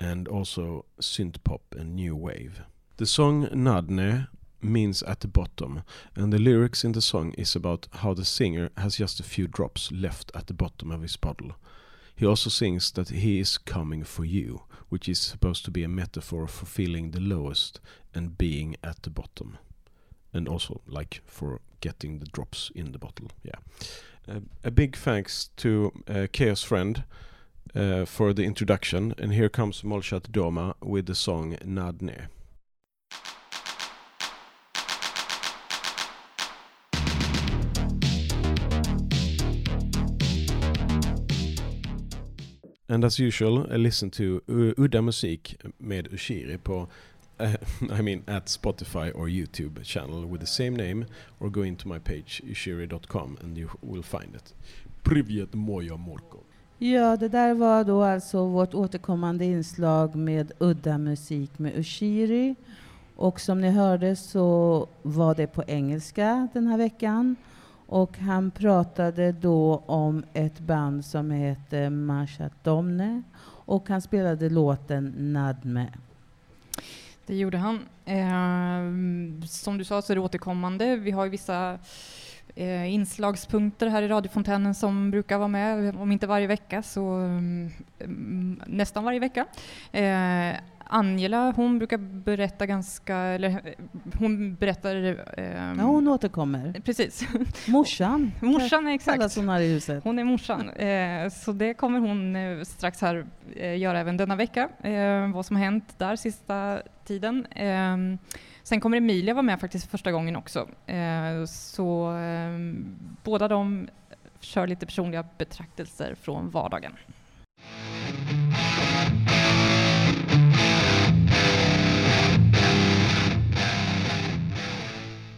and 0.00 0.26
also 0.26 0.84
synth 1.00 1.36
pop 1.44 1.62
and 1.78 1.94
new 1.94 2.16
wave. 2.16 2.62
The 2.96 3.06
song 3.06 3.46
Nadne 3.50 4.26
means 4.60 5.04
at 5.04 5.20
the 5.20 5.28
bottom 5.28 5.84
and 6.16 6.32
the 6.32 6.40
lyrics 6.40 6.82
in 6.82 6.90
the 6.90 7.00
song 7.00 7.32
is 7.38 7.54
about 7.54 7.86
how 7.92 8.14
the 8.14 8.24
singer 8.24 8.70
has 8.76 8.96
just 8.96 9.20
a 9.20 9.22
few 9.22 9.46
drops 9.46 9.92
left 9.92 10.32
at 10.34 10.48
the 10.48 10.54
bottom 10.54 10.90
of 10.90 11.02
his 11.02 11.16
bottle. 11.16 11.52
He 12.16 12.26
also 12.26 12.50
sings 12.50 12.90
that 12.92 13.10
he 13.10 13.38
is 13.38 13.58
coming 13.58 14.02
for 14.02 14.24
you, 14.24 14.62
which 14.88 15.08
is 15.08 15.20
supposed 15.20 15.64
to 15.66 15.70
be 15.70 15.84
a 15.84 15.88
metaphor 15.88 16.48
for 16.48 16.66
feeling 16.66 17.12
the 17.12 17.20
lowest 17.20 17.78
and 18.12 18.36
being 18.36 18.74
at 18.82 19.04
the 19.04 19.10
bottom 19.10 19.58
and 20.32 20.48
also 20.48 20.80
like 20.86 21.20
for 21.26 21.60
getting 21.80 22.18
the 22.18 22.26
drops 22.26 22.70
in 22.74 22.92
the 22.92 22.98
bottle. 22.98 23.28
Yeah. 23.42 23.58
Uh, 24.28 24.40
a 24.64 24.70
big 24.70 24.96
thanks 24.96 25.50
to 25.56 25.92
uh, 26.08 26.26
Chaos 26.32 26.62
Friend 26.62 27.04
uh, 27.74 28.04
for 28.04 28.32
the 28.32 28.44
introduction, 28.44 29.14
and 29.18 29.32
here 29.32 29.48
comes 29.48 29.82
Molchat 29.82 30.30
Doma 30.30 30.74
with 30.80 31.06
the 31.06 31.14
song 31.14 31.56
Nadne. 31.64 32.28
And 42.88 43.04
as 43.04 43.20
usual, 43.20 43.72
I 43.72 43.76
listen 43.76 44.10
to 44.10 44.40
udda 44.48 45.02
musik 45.02 45.56
med 45.78 46.08
Ushiri 46.12 46.58
på 46.58 46.88
I 47.98 48.02
mean 48.02 48.22
at 48.26 48.46
Spotify 48.46 49.12
or 49.14 49.28
YouTube 49.28 49.84
channel 49.84 50.26
with 50.26 50.40
the 50.40 50.46
same 50.46 50.76
name 50.76 51.06
or 51.38 51.50
go 51.50 51.62
into 51.62 51.88
my 51.88 51.98
page 51.98 52.42
ushiri.com 52.44 53.38
and 53.42 53.58
you 53.58 53.68
will 53.80 54.02
find 54.02 54.34
it. 54.34 54.54
Privet 55.02 55.54
moja 55.54 55.96
morko. 55.96 56.38
Ja, 56.78 57.16
det 57.16 57.28
där 57.28 57.54
var 57.54 57.84
då 57.84 58.02
alltså 58.02 58.44
vårt 58.44 58.74
återkommande 58.74 59.44
inslag 59.44 60.14
med 60.14 60.52
udda 60.58 60.98
musik 60.98 61.58
med 61.58 61.76
Ushiri. 61.76 62.54
Och 63.16 63.40
som 63.40 63.60
ni 63.60 63.70
hörde 63.70 64.16
så 64.16 64.86
var 65.02 65.34
det 65.34 65.46
på 65.46 65.64
engelska 65.66 66.48
den 66.52 66.66
här 66.66 66.78
veckan. 66.78 67.36
Och 67.86 68.18
han 68.18 68.50
pratade 68.50 69.32
då 69.32 69.82
om 69.86 70.24
ett 70.32 70.60
band 70.60 71.04
som 71.04 71.30
heter 71.30 71.90
Mashat 71.90 72.64
Domne. 72.64 73.22
Och 73.46 73.88
han 73.88 74.02
spelade 74.02 74.48
låten 74.48 75.14
Nadme. 75.32 75.88
Det 77.30 77.36
gjorde 77.36 77.58
han. 77.58 77.86
Eh, 78.04 79.46
som 79.46 79.78
du 79.78 79.84
sa 79.84 80.02
så 80.02 80.12
är 80.12 80.14
det 80.14 80.20
återkommande. 80.20 80.96
Vi 80.96 81.10
har 81.10 81.24
ju 81.24 81.30
vissa 81.30 81.78
eh, 82.54 82.94
inslagspunkter 82.94 83.86
här 83.86 84.02
i 84.02 84.08
radiofontänen 84.08 84.74
som 84.74 85.10
brukar 85.10 85.38
vara 85.38 85.48
med, 85.48 85.96
om 85.96 86.12
inte 86.12 86.26
varje 86.26 86.46
vecka 86.46 86.82
så 86.82 87.02
mm, 87.02 88.60
nästan 88.66 89.04
varje 89.04 89.20
vecka. 89.20 89.46
Eh, 89.92 90.56
Angela, 90.92 91.52
hon 91.56 91.78
brukar 91.78 91.98
berätta 91.98 92.66
ganska, 92.66 93.16
eller 93.16 93.48
eh, 93.48 93.72
hon 94.18 94.54
berättar... 94.54 94.94
ehm, 95.38 95.78
Ja, 95.78 95.84
hon 95.84 96.08
återkommer. 96.08 96.80
Precis. 96.84 97.22
Morsan. 97.68 98.32
Morsan, 98.42 98.86
exakt. 98.86 99.16
Kallas 99.18 99.36
hon 99.36 99.48
här 99.48 99.60
i 99.60 99.72
huset. 99.72 100.04
Hon 100.04 100.18
är 100.18 100.24
morsan. 100.24 100.70
Eh, 100.80 101.28
så 101.28 101.52
det 101.52 101.74
kommer 101.74 101.98
hon 102.00 102.36
eh, 102.36 102.62
strax 102.62 103.00
här 103.00 103.26
eh, 103.56 103.76
göra 103.78 103.98
även 104.00 104.16
denna 104.16 104.36
vecka. 104.36 104.68
Eh, 104.82 105.32
vad 105.32 105.46
som 105.46 105.56
har 105.56 105.64
hänt 105.64 105.94
där 105.98 106.16
sista 106.16 106.82
tiden. 107.04 107.46
Eh, 107.46 107.96
sen 108.62 108.80
kommer 108.80 108.96
Emilia 108.96 109.34
vara 109.34 109.42
med 109.42 109.60
faktiskt 109.60 109.90
första 109.90 110.12
gången 110.12 110.36
också. 110.36 110.68
Eh, 110.86 111.44
så 111.46 112.16
eh, 112.16 112.58
båda 113.24 113.48
de 113.48 113.88
kör 114.40 114.66
lite 114.66 114.86
personliga 114.86 115.24
betraktelser 115.38 116.14
från 116.14 116.50
vardagen. 116.50 116.92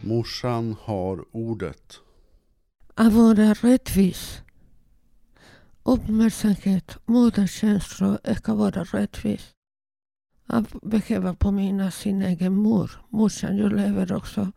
Morsan 0.04 0.76
har 0.82 1.24
ordet. 1.32 2.00
Att 2.94 3.12
vara 3.12 3.54
rättvis. 3.54 4.42
Uppmärksamhet, 5.82 6.98
moderskänslor 7.06 8.18
ska 8.34 8.54
vara 8.54 8.84
rättvis. 8.84 9.50
Att 10.46 10.82
behöva 10.82 11.34
påminna 11.34 11.90
sin 11.90 12.22
egen 12.22 12.54
mor, 12.54 12.90
morsan 13.08 13.56
jag 13.56 13.72
lever 13.72 14.12
också, 14.12 14.52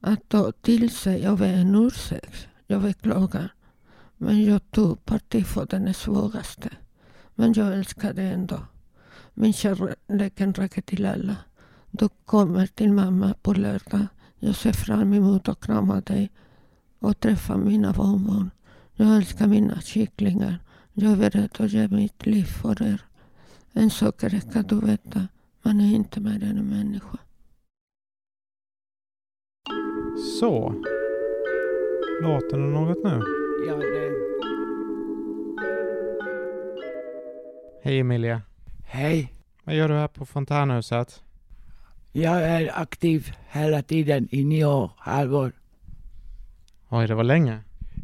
att 0.00 0.28
ta 0.28 0.52
till 0.52 0.90
sig 0.90 1.26
av 1.26 1.42
en 1.42 1.74
ursäkt. 1.74 2.48
Jag 2.66 2.82
beklagar. 2.82 3.54
Men 4.16 4.44
jag 4.44 4.70
tog 4.70 5.04
parti 5.04 5.46
för 5.46 5.66
den 5.66 5.94
svagaste. 5.94 6.70
Men 7.34 7.52
jag 7.52 7.72
älskar 7.72 8.12
det 8.12 8.22
ändå. 8.22 8.60
Min 9.34 9.52
kärlek 9.52 10.40
räcker 10.40 10.82
till 10.82 11.06
alla. 11.06 11.36
Du 11.90 12.08
kommer 12.24 12.66
till 12.66 12.92
mamma 12.92 13.34
på 13.42 13.52
lördag. 13.52 14.06
Jag 14.38 14.54
ser 14.54 14.72
fram 14.72 15.12
emot 15.12 15.48
att 15.48 15.60
krama 15.60 16.00
dig 16.00 16.30
och 16.98 17.20
träffa 17.20 17.56
mina 17.56 17.92
barnbarn. 17.92 18.50
Jag 18.94 19.16
älskar 19.16 19.46
mina 19.46 19.80
kycklingar. 19.80 20.58
Jag 20.92 21.12
är 21.12 21.16
beredd 21.16 21.56
att 21.58 21.72
ge 21.72 21.88
mitt 21.88 22.26
liv 22.26 22.44
för 22.44 22.82
er. 22.82 23.02
En 23.72 23.90
sak 23.90 24.24
räcker 24.24 24.60
att 24.60 24.72
veta, 24.72 25.28
man 25.62 25.80
är 25.80 25.94
inte 25.94 26.20
mer 26.20 26.44
än 26.44 26.58
en 26.58 26.68
människa. 26.68 27.18
Så. 30.40 30.74
Låter 32.22 32.58
det 32.58 32.66
något 32.66 33.04
nu? 33.04 33.22
Ja, 33.68 33.76
det... 33.76 34.08
Hej 37.82 37.98
Emilia. 37.98 38.42
Hej. 38.86 39.32
Vad 39.64 39.74
gör 39.74 39.88
du 39.88 39.94
här 39.94 40.08
på 40.08 40.26
fontänhuset? 40.26 41.22
Jag 42.12 42.42
är 42.42 42.80
aktiv 42.80 43.32
hela 43.50 43.82
tiden 43.82 44.28
i 44.30 44.44
nio 44.44 44.64
år, 44.64 44.90
halvår. 44.96 45.52
Oj, 46.88 47.06
det 47.06 47.14
var 47.14 47.24
länge. 47.24 47.58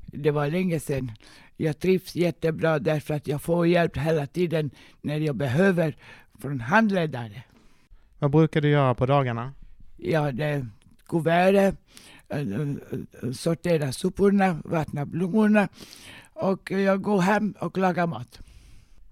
Det 0.06 0.30
var 0.30 0.48
länge 0.48 0.80
sedan. 0.80 1.12
Jag 1.56 1.78
trivs 1.78 2.14
jättebra 2.16 2.78
därför 2.78 3.14
att 3.14 3.26
jag 3.26 3.42
får 3.42 3.66
hjälp 3.66 3.96
hela 3.96 4.26
tiden 4.26 4.70
när 5.00 5.20
jag 5.20 5.36
behöver 5.36 5.96
från 6.38 6.60
handledare. 6.60 7.42
Vad 8.18 8.30
brukar 8.30 8.60
du 8.60 8.68
göra 8.68 8.94
på 8.94 9.06
dagarna? 9.06 9.52
Ja, 9.96 10.32
det 10.32 10.44
är 10.44 10.66
kuvertet, 11.08 11.76
eh, 12.28 12.38
eh, 12.38 13.32
sortera 13.32 13.92
soporna, 13.92 14.60
vattna 14.64 15.06
blommorna 15.06 15.68
och 16.32 16.70
jag 16.70 17.02
går 17.02 17.20
hem 17.20 17.54
och 17.60 17.78
lagar 17.78 18.06
mat. 18.06 18.40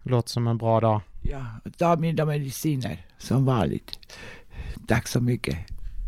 Låter 0.03 0.31
som 0.31 0.47
en 0.47 0.59
bra 0.59 0.81
dag. 0.81 1.01
Ja, 1.23 1.47
ta 1.79 1.97
mina 1.97 2.25
mediciner 2.25 3.07
som 3.19 3.45
vanligt. 3.45 3.99
Tack 4.87 5.09
så 5.09 5.21
mycket. 5.21 5.59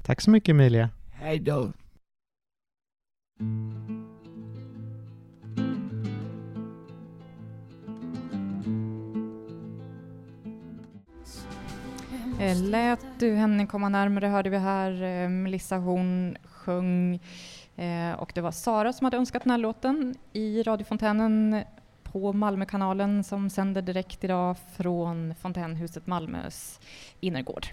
Tack 0.05 0.21
så 0.21 0.31
mycket 0.31 0.49
Emilia. 0.49 0.91
Hej 1.13 1.39
då. 1.39 1.73
Eh, 12.41 12.57
Lät 12.63 13.07
du 13.19 13.35
henne 13.35 13.67
komma 13.67 13.89
närmare 13.89 14.27
hörde 14.27 14.51
vi 14.51 14.59
här. 14.59 15.03
Eh, 15.03 15.29
Melissa 15.29 15.77
hon 15.77 16.37
sjöng 16.45 17.15
eh, 17.77 18.13
och 18.19 18.33
det 18.35 18.41
var 18.41 18.51
Sara 18.51 18.93
som 18.93 19.05
hade 19.05 19.17
önskat 19.17 19.45
den 19.45 19.51
här 19.51 19.59
låten 19.59 20.15
i 20.33 20.63
radiofontänen 20.63 21.63
på 22.03 22.33
Malmökanalen 22.33 23.25
som 23.25 23.51
sänder 23.51 23.83
direkt 23.83 24.25
idag 24.25 24.57
från 24.77 25.35
Fontänhuset 25.35 26.07
Malmös 26.07 26.81
innergård. 27.21 27.67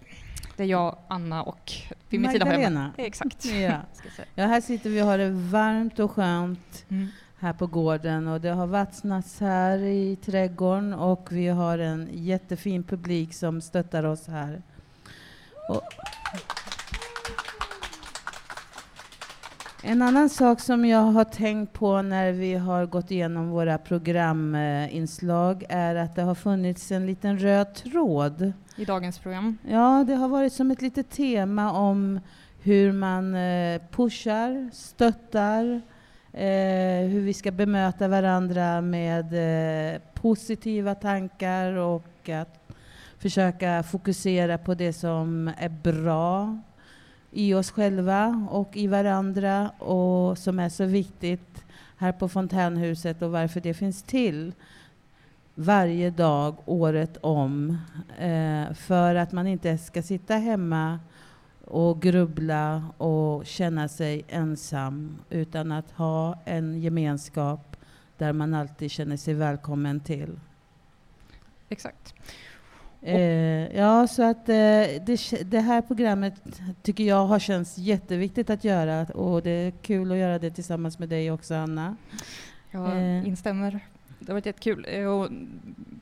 Det 0.62 0.66
är 0.66 0.70
jag, 0.70 0.98
Anna 1.08 1.44
och 1.44 1.72
vid 2.10 2.20
min 2.22 2.32
sida 2.32 2.46
har 2.46 2.54
jag. 2.54 2.92
Exakt. 2.98 3.46
Ja. 3.46 3.78
Ja, 4.36 4.46
här 4.46 4.62
sitter 4.62 4.90
vi 4.90 5.02
och 5.02 5.06
har 5.06 5.18
det 5.18 5.30
varmt 5.30 6.00
och 6.00 6.12
skönt 6.12 6.86
Mm. 6.90 7.08
här 7.40 7.54
på 7.54 7.68
gården 7.68 8.28
och 8.28 8.42
det 8.42 8.50
har 8.50 8.68
vattnats 8.68 9.40
här 9.40 9.78
i 9.80 10.16
trädgården 10.16 10.94
och 10.94 11.28
vi 11.32 11.48
har 11.48 11.78
en 11.78 12.10
jättefin 12.12 12.84
publik 12.84 13.34
som 13.34 13.62
stöttar 13.62 14.04
oss 14.04 14.28
här. 14.28 14.62
Och 15.70 15.82
en 19.84 20.02
annan 20.02 20.30
sak 20.30 20.60
som 20.60 20.86
jag 20.86 21.00
har 21.00 21.24
tänkt 21.24 21.74
på 21.74 22.02
när 22.02 22.32
vi 22.32 22.54
har 22.54 22.86
gått 22.86 23.12
igenom 23.12 23.50
våra 23.50 23.78
programinslag 23.78 25.64
är 25.70 25.96
att 25.96 26.16
det 26.16 26.22
har 26.22 26.36
funnits 26.36 26.92
en 26.92 27.06
liten 27.06 27.40
röd 27.40 27.76
tråd 27.76 28.54
I 28.76 28.86
dagens 28.86 29.20
program. 29.20 29.58
Ja, 29.68 30.04
det 30.08 30.16
har 30.16 30.28
varit 30.28 30.54
som 30.54 30.72
ett 30.72 30.82
litet 30.82 31.10
tema 31.10 31.72
om 31.72 32.20
hur 32.62 32.92
man 32.92 33.36
eh, 33.36 33.82
pushar, 33.92 34.70
stöttar, 34.74 35.82
eh, 36.34 37.10
hur 37.10 37.22
vi 37.22 37.34
ska 37.34 37.52
bemöta 37.52 38.08
varandra 38.08 38.82
med 38.82 39.34
eh, 39.96 40.02
positiva 40.14 40.96
tankar 40.96 41.74
och 41.74 42.30
att 42.30 42.74
försöka 43.18 43.84
fokusera 43.84 44.58
på 44.58 44.74
det 44.74 44.94
som 44.94 45.52
är 45.58 45.70
bra 45.70 46.60
i 47.32 47.54
oss 47.54 47.72
själva 47.72 48.48
och 48.52 48.78
i 48.78 48.88
varandra 48.88 49.70
och 49.70 50.38
som 50.38 50.60
är 50.60 50.70
så 50.70 50.86
viktigt 50.86 51.66
här 51.98 52.12
på 52.12 52.30
Fontänhuset 52.30 53.22
och 53.22 53.32
varför 53.32 53.62
det 53.62 53.74
finns 53.74 54.04
till 54.04 54.54
varje 55.56 56.10
dag, 56.10 56.56
året 56.66 57.18
om. 57.22 57.78
Eh, 58.18 58.74
för 58.74 59.16
att 59.16 59.32
man 59.32 59.48
inte 59.48 59.78
ska 59.78 60.02
sitta 60.02 60.36
hemma 60.36 61.00
och 61.66 62.02
grubbla 62.02 62.84
och 62.98 63.46
känna 63.46 63.88
sig 63.88 64.26
ensam 64.28 65.18
utan 65.30 65.72
att 65.72 65.92
ha 65.92 66.40
en 66.46 66.82
gemenskap 66.82 67.78
där 68.18 68.34
man 68.34 68.54
alltid 68.54 68.92
känner 68.92 69.18
sig 69.18 69.34
välkommen 69.34 70.00
till. 70.00 70.40
Exakt. 71.70 72.14
Eh, 73.04 73.78
ja, 73.78 74.08
så 74.08 74.24
att 74.24 74.50
eh, 74.50 74.56
det, 75.06 75.42
det 75.52 75.60
här 75.60 75.82
programmet 75.82 76.34
tycker 76.82 77.04
jag 77.04 77.26
har 77.26 77.40
känts 77.40 77.78
jätteviktigt 77.78 78.50
att 78.50 78.64
göra 78.64 79.02
och 79.06 79.42
det 79.44 79.50
är 79.52 79.72
kul 79.72 80.12
att 80.12 80.18
göra 80.18 80.40
det 80.40 80.52
tillsammans 80.52 81.00
med 81.00 81.10
dig 81.10 81.32
också, 81.32 81.56
Anna. 81.56 81.96
Jag 82.72 82.98
Eh. 82.98 83.28
instämmer. 83.28 83.80
Det 84.20 84.28
har 84.28 84.34
varit 84.34 84.46
jättekul. 84.46 84.86
Eh, 84.90 85.06
Och 85.06 85.30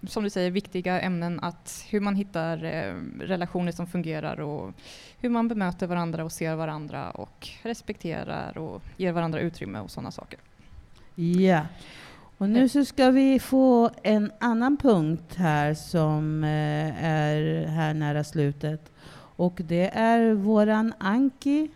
som 0.08 0.24
du 0.24 0.30
säger, 0.30 0.52
viktiga 0.52 1.02
ämnen. 1.02 1.39
att 1.39 1.86
Hur 1.89 2.00
man 2.00 2.16
hittar 2.16 2.64
eh, 2.64 2.93
relationer 3.20 3.72
som 3.72 3.88
fungerar 3.88 4.39
och 4.39 4.74
hur 5.20 5.30
man 5.30 5.47
bemöter 5.47 5.88
varandra 5.88 6.24
och 6.24 6.32
ser 6.32 6.56
varandra 6.56 7.12
och 7.12 7.50
respekterar 7.64 8.58
och 8.58 8.82
ger 8.97 9.12
varandra 9.12 9.39
utrymme 9.39 9.80
och 9.80 9.91
sådana 9.91 10.12
saker. 10.12 10.39
Ja. 11.16 11.62
Och 12.39 12.49
nu 12.49 12.69
så 12.69 12.85
ska 12.85 13.11
vi 13.11 13.39
få 13.39 13.89
en 14.03 14.31
annan 14.39 14.77
punkt 14.77 15.35
här 15.35 15.73
som 15.73 16.43
eh, 16.43 17.05
är 17.05 17.65
här 17.67 17.93
nära 17.93 18.23
slutet. 18.23 18.91
Och 19.35 19.61
det 19.63 19.89
är 19.93 20.33
våran 20.33 20.93
Anki. 20.97 21.69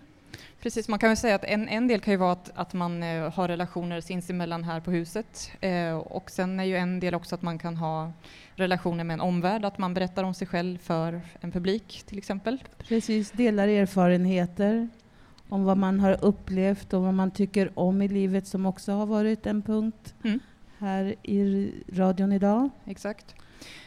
Precis, 0.62 0.88
man 0.88 1.00
kan 1.00 1.10
väl 1.10 1.18
säga 1.18 1.36
att 1.36 1.44
en, 1.44 1.68
en 1.68 1.88
del 1.88 2.00
kan 2.00 2.12
ju 2.12 2.18
vara 2.18 2.32
att, 2.32 2.52
att 2.56 2.74
man 2.74 3.04
eh, 3.04 3.34
har 3.34 3.48
relationer 3.48 4.02
sinsemellan 4.02 4.64
här 4.64 4.80
på 4.80 4.92
huset. 4.92 5.52
Eh, 5.62 5.98
och 5.98 6.32
sen 6.32 6.60
är 6.60 6.64
ju 6.64 6.78
en 6.78 7.00
del 7.00 7.16
också 7.16 7.36
att 7.36 7.42
man 7.42 7.60
kan 7.60 7.78
ha 7.78 8.12
relationer 8.56 9.04
med 9.04 9.14
en 9.14 9.22
omvärld, 9.22 9.66
att 9.66 9.78
man 9.78 9.94
berättar 9.94 10.24
om 10.24 10.34
sig 10.34 10.48
själv 10.48 10.78
för 10.78 11.22
en 11.42 11.52
publik 11.52 12.04
till 12.06 12.18
exempel. 12.18 12.64
Precis, 12.78 13.32
delar 13.32 13.68
erfarenheter 13.68 14.90
om 15.50 15.64
vad 15.64 15.78
man 15.78 16.00
har 16.00 16.18
upplevt 16.26 16.94
och 16.94 17.02
vad 17.02 17.14
man 17.14 17.32
tycker 17.32 17.80
om 17.80 18.02
i 18.02 18.08
livet 18.08 18.48
som 18.48 18.66
också 18.66 18.92
har 18.92 19.06
varit 19.06 19.46
en 19.46 19.62
punkt 19.62 20.14
Mm. 20.24 20.40
Här 20.84 21.16
i 21.24 21.72
radion 21.94 22.32
idag. 22.32 22.70
Exakt. 22.86 23.36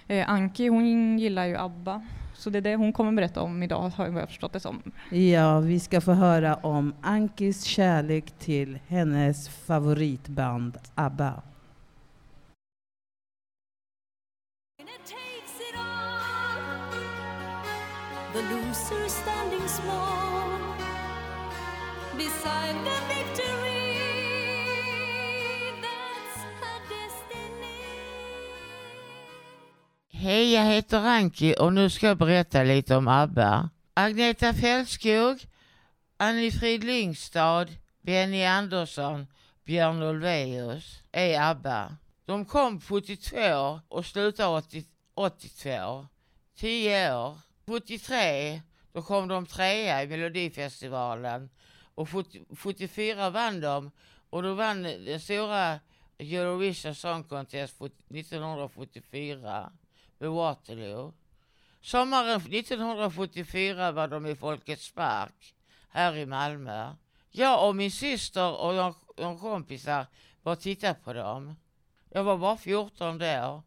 Eh, 0.07 0.31
Anki 0.31 0.69
hon 0.69 1.19
gillar 1.19 1.47
ju 1.47 1.57
ABBA, 1.57 2.03
så 2.35 2.51
det 2.51 2.59
är 2.59 2.63
det 2.63 2.77
hon 2.77 2.93
kommer 2.93 3.13
berätta 3.13 3.43
om 3.43 3.63
idag 3.63 3.89
har 3.89 4.07
jag 4.07 4.29
förstått 4.29 4.53
det 4.53 4.61
som. 4.61 4.83
Ja, 5.11 5.61
vi 5.61 5.81
ska 5.81 6.01
få 6.01 6.13
höra 6.13 6.55
om 6.55 6.95
Ankis 7.03 7.65
kärlek 7.65 8.31
till 8.39 8.79
hennes 8.87 9.49
favoritband 9.49 10.79
ABBA. 10.95 11.43
The 18.33 18.43
loser 18.43 19.09
standing 19.09 19.69
small 19.69 20.61
beside 22.19 22.77
the 22.85 23.15
victory. 23.15 23.76
Hej, 30.19 30.53
jag 30.53 30.65
heter 30.65 30.99
Anki 30.99 31.55
och 31.59 31.73
nu 31.73 31.91
ska 31.91 32.07
jag 32.07 32.19
berätta 32.19 32.63
lite 32.63 32.97
om 32.97 33.09
ABBA. 33.09 33.71
Agneta 33.95 34.55
Fältskog, 34.55 35.47
Annie-Frid 36.17 36.85
Lyngstad, 36.85 37.67
Benny 38.01 38.45
Andersson, 38.45 39.27
Björn 39.65 40.03
Ulvaeus 40.03 41.03
är 41.13 41.51
ABBA. 41.51 41.97
De 42.25 42.45
kom 42.45 42.81
72 42.81 43.81
och 43.89 44.07
slutade 44.07 44.49
80, 44.49 44.85
82. 45.15 46.07
10 46.57 47.17
år. 47.17 47.39
73 47.67 48.63
då 48.93 49.03
kom 49.03 49.29
de 49.29 49.47
trea 49.47 50.03
i 50.03 50.07
Melodifestivalen 50.07 51.51
och 51.95 52.11
70 52.11 52.45
74 52.57 53.31
vann 53.31 53.61
de 53.61 53.91
och 54.31 54.43
då 54.43 54.55
vann 54.55 54.83
den 54.83 55.21
stora 55.21 55.81
Eurovision 56.19 56.95
Song 56.95 57.25
Contest 57.25 57.81
1974 57.81 59.73
vid 60.19 60.31
Waterloo. 60.31 61.13
Sommaren 61.81 62.41
1974 62.41 63.93
var 63.93 64.09
de 64.09 64.27
i 64.27 64.37
Folkets 64.37 64.93
Park 64.93 65.55
här 65.89 66.17
i 66.17 66.27
Malmö. 66.27 66.95
Jag 67.31 67.69
och 67.69 67.77
min 67.77 67.91
syster 67.91 68.57
och 68.57 68.75
de, 68.75 68.95
de 69.17 69.39
kompisar 69.39 70.07
var 70.43 70.53
och 70.53 70.61
tittade 70.61 70.95
på 71.05 71.13
dem. 71.13 71.57
Jag 72.11 72.25
var 72.25 72.39
bara 72.39 72.57
14 72.57 73.19
då. 73.19 73.63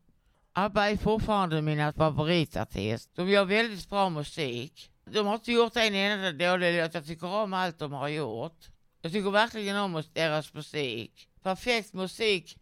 ABBA 0.54 0.90
är 0.90 0.98
fortfarande 0.98 1.62
mina 1.62 1.94
favoritartist. 1.94 3.10
De 3.16 3.30
gör 3.30 3.46
väldigt 3.46 3.90
bra 3.90 4.10
musik. 4.10 4.92
De 5.06 5.28
har 5.28 5.36
inte 5.36 5.52
gjort 5.52 5.76
en 5.76 5.96
enda 5.96 6.32
dålig 6.32 6.82
låt. 6.82 6.94
Jag 6.94 7.06
tycker 7.06 7.28
om 7.28 7.54
allt 7.54 7.80
de 7.80 7.94
har 7.94 8.08
gjort. 8.08 8.68
Jag 9.02 9.12
tycker 9.12 9.32
verkligen 9.32 9.76
om 9.76 10.04
deras 10.14 10.54
musik. 10.54 11.28
Perfekt 11.44 11.94
musik, 11.94 12.58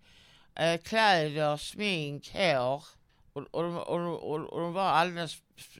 eh, 0.55 0.77
kläder, 0.81 1.57
smink, 1.57 2.31
hår 2.33 2.96
och, 3.37 3.43
och, 3.51 3.63
de- 3.63 3.77
och, 3.77 3.99
de- 3.99 4.15
och, 4.15 4.53
och 4.53 4.59
de 4.61 4.73
var 4.73 4.83
alldeles 4.83 5.37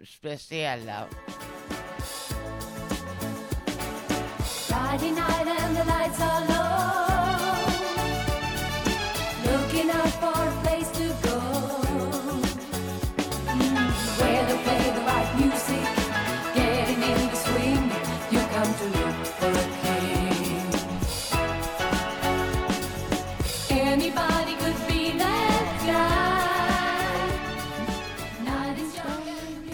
speciella. 0.08 1.06
Friday 4.68 5.12
night 5.12 5.48
and 5.64 5.78
the 5.78 5.84
lights 5.84 6.22
are 6.22 6.46
low. 6.48 6.57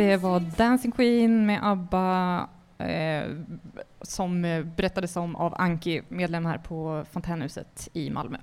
Det 0.03 0.17
var 0.17 0.39
Dancing 0.57 0.91
Queen 0.91 1.45
med 1.45 1.59
ABBA 1.63 2.49
eh, 2.77 3.23
som 4.01 4.41
berättades 4.75 5.15
om 5.15 5.35
av 5.35 5.53
Anki, 5.57 6.01
medlem 6.09 6.45
här 6.45 6.57
på 6.57 7.05
Fontänhuset 7.11 7.89
i 7.93 8.09
Malmö. 8.09 8.37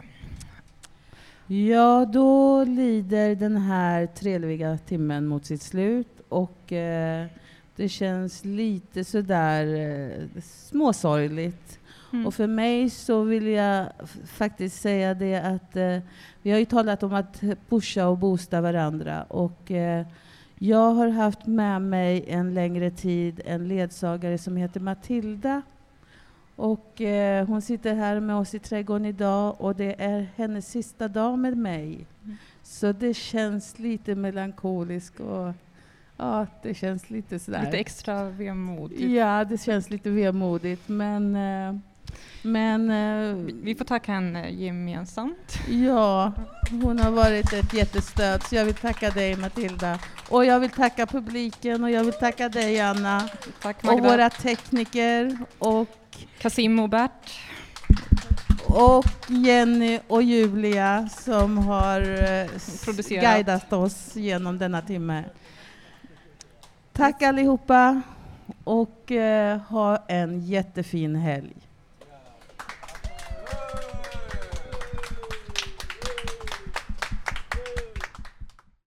Ja, 1.47 2.05
då 2.13 2.65
lider 2.65 3.35
den 3.35 3.57
här 3.57 4.07
trevliga 4.07 4.79
timmen 4.79 5.27
mot 5.27 5.47
sitt 5.47 5.63
slut 5.63 6.21
och 6.29 6.73
eh, 6.73 7.27
det 7.77 7.89
känns 7.89 8.45
lite 8.45 9.05
sådär 9.05 9.75
eh, 9.75 10.43
småsorgligt. 10.43 11.79
Mm. 12.13 12.27
Och 12.27 12.35
för 12.35 12.47
mig 12.47 12.91
så 12.91 13.23
vill 13.23 13.47
jag 13.47 13.87
faktiskt 14.27 14.81
säga 14.81 15.15
det 15.15 15.37
att 15.37 15.77
eh, 15.77 15.99
vi 16.43 16.51
har 16.51 16.59
ju 16.59 16.65
talat 16.65 17.03
om 17.03 17.15
att 17.15 17.41
pusha 17.69 18.07
och 18.07 18.19
boosta 18.19 18.61
varandra 18.61 19.23
och 19.23 19.71
eh, 19.71 20.07
jag 20.63 20.95
har 20.95 21.09
haft 21.09 21.47
med 21.47 21.83
mig 21.83 22.25
en 22.29 22.55
längre 22.55 22.91
tid 22.91 23.41
en 23.45 23.69
ledsagare 23.69 24.39
som 24.39 24.57
heter 24.57 24.81
Matilda. 24.81 25.63
Och 26.57 27.01
eh, 27.01 27.47
hon 27.47 27.63
sitter 27.63 27.95
här 27.95 28.21
med 28.21 28.37
oss 28.37 28.55
i 28.55 28.59
trädgården 28.59 29.07
idag 29.07 29.61
och 29.61 29.77
det 29.77 30.03
är 30.03 30.27
hennes 30.37 30.69
sista 30.69 31.09
dag 31.09 31.39
med 31.39 31.57
mig. 31.57 32.07
Så 32.63 32.93
det 32.93 33.15
känns 33.15 33.79
lite 33.79 34.15
melankoliskt 34.15 35.21
och 35.21 35.53
ja, 36.17 36.47
det 36.63 36.75
känns 36.75 37.11
lite 37.11 37.39
sådär. 37.39 37.65
Lite 37.65 37.79
extra 37.79 38.25
vemod. 38.25 38.93
Ja, 38.93 39.45
det 39.45 39.59
känns 39.59 39.91
lite 39.91 40.11
vemodigt 40.11 40.89
men 40.89 41.37
eh, 41.37 41.77
men 42.43 42.91
eh, 42.91 43.35
Vi 43.63 43.75
får 43.75 43.85
tacka 43.85 44.13
henne 44.13 44.51
gemensamt. 44.51 45.59
Ja, 45.69 46.33
hon 46.71 46.99
har 46.99 47.11
varit 47.11 47.53
ett 47.53 47.75
jättestöd 47.75 48.43
så 48.43 48.55
jag 48.55 48.65
vill 48.65 48.75
tacka 48.75 49.11
dig 49.11 49.37
Matilda. 49.37 49.99
Och 50.29 50.45
jag 50.45 50.61
vill 50.61 50.71
tacka 50.71 51.07
publiken 51.07 51.85
och 51.85 51.91
jag 51.91 52.05
vill 52.05 52.13
tacka 52.13 52.49
dig 52.49 52.81
Anna. 52.81 53.29
Tack 53.63 53.77
och 53.79 53.85
Magda. 53.85 54.09
våra 54.09 54.31
tekniker 54.31 55.39
och 55.59 55.89
Kasim 56.39 56.81
och 56.81 56.89
Bert. 56.89 57.41
och 58.67 59.05
Jenny 59.29 60.01
och 60.09 60.23
Julia 60.23 61.09
som 61.09 61.59
har 61.59 62.01
eh, 62.01 63.21
guidat 63.21 63.73
oss 63.73 64.17
genom 64.17 64.59
denna 64.59 64.83
timme. 64.83 65.25
Tack 66.93 67.23
allihopa 67.23 68.03
och 68.65 69.13
eh, 69.13 69.59
ha 69.59 69.97
en 70.09 70.41
jättefin 70.41 71.17
helg. 71.17 71.57
Woo! 73.51 73.80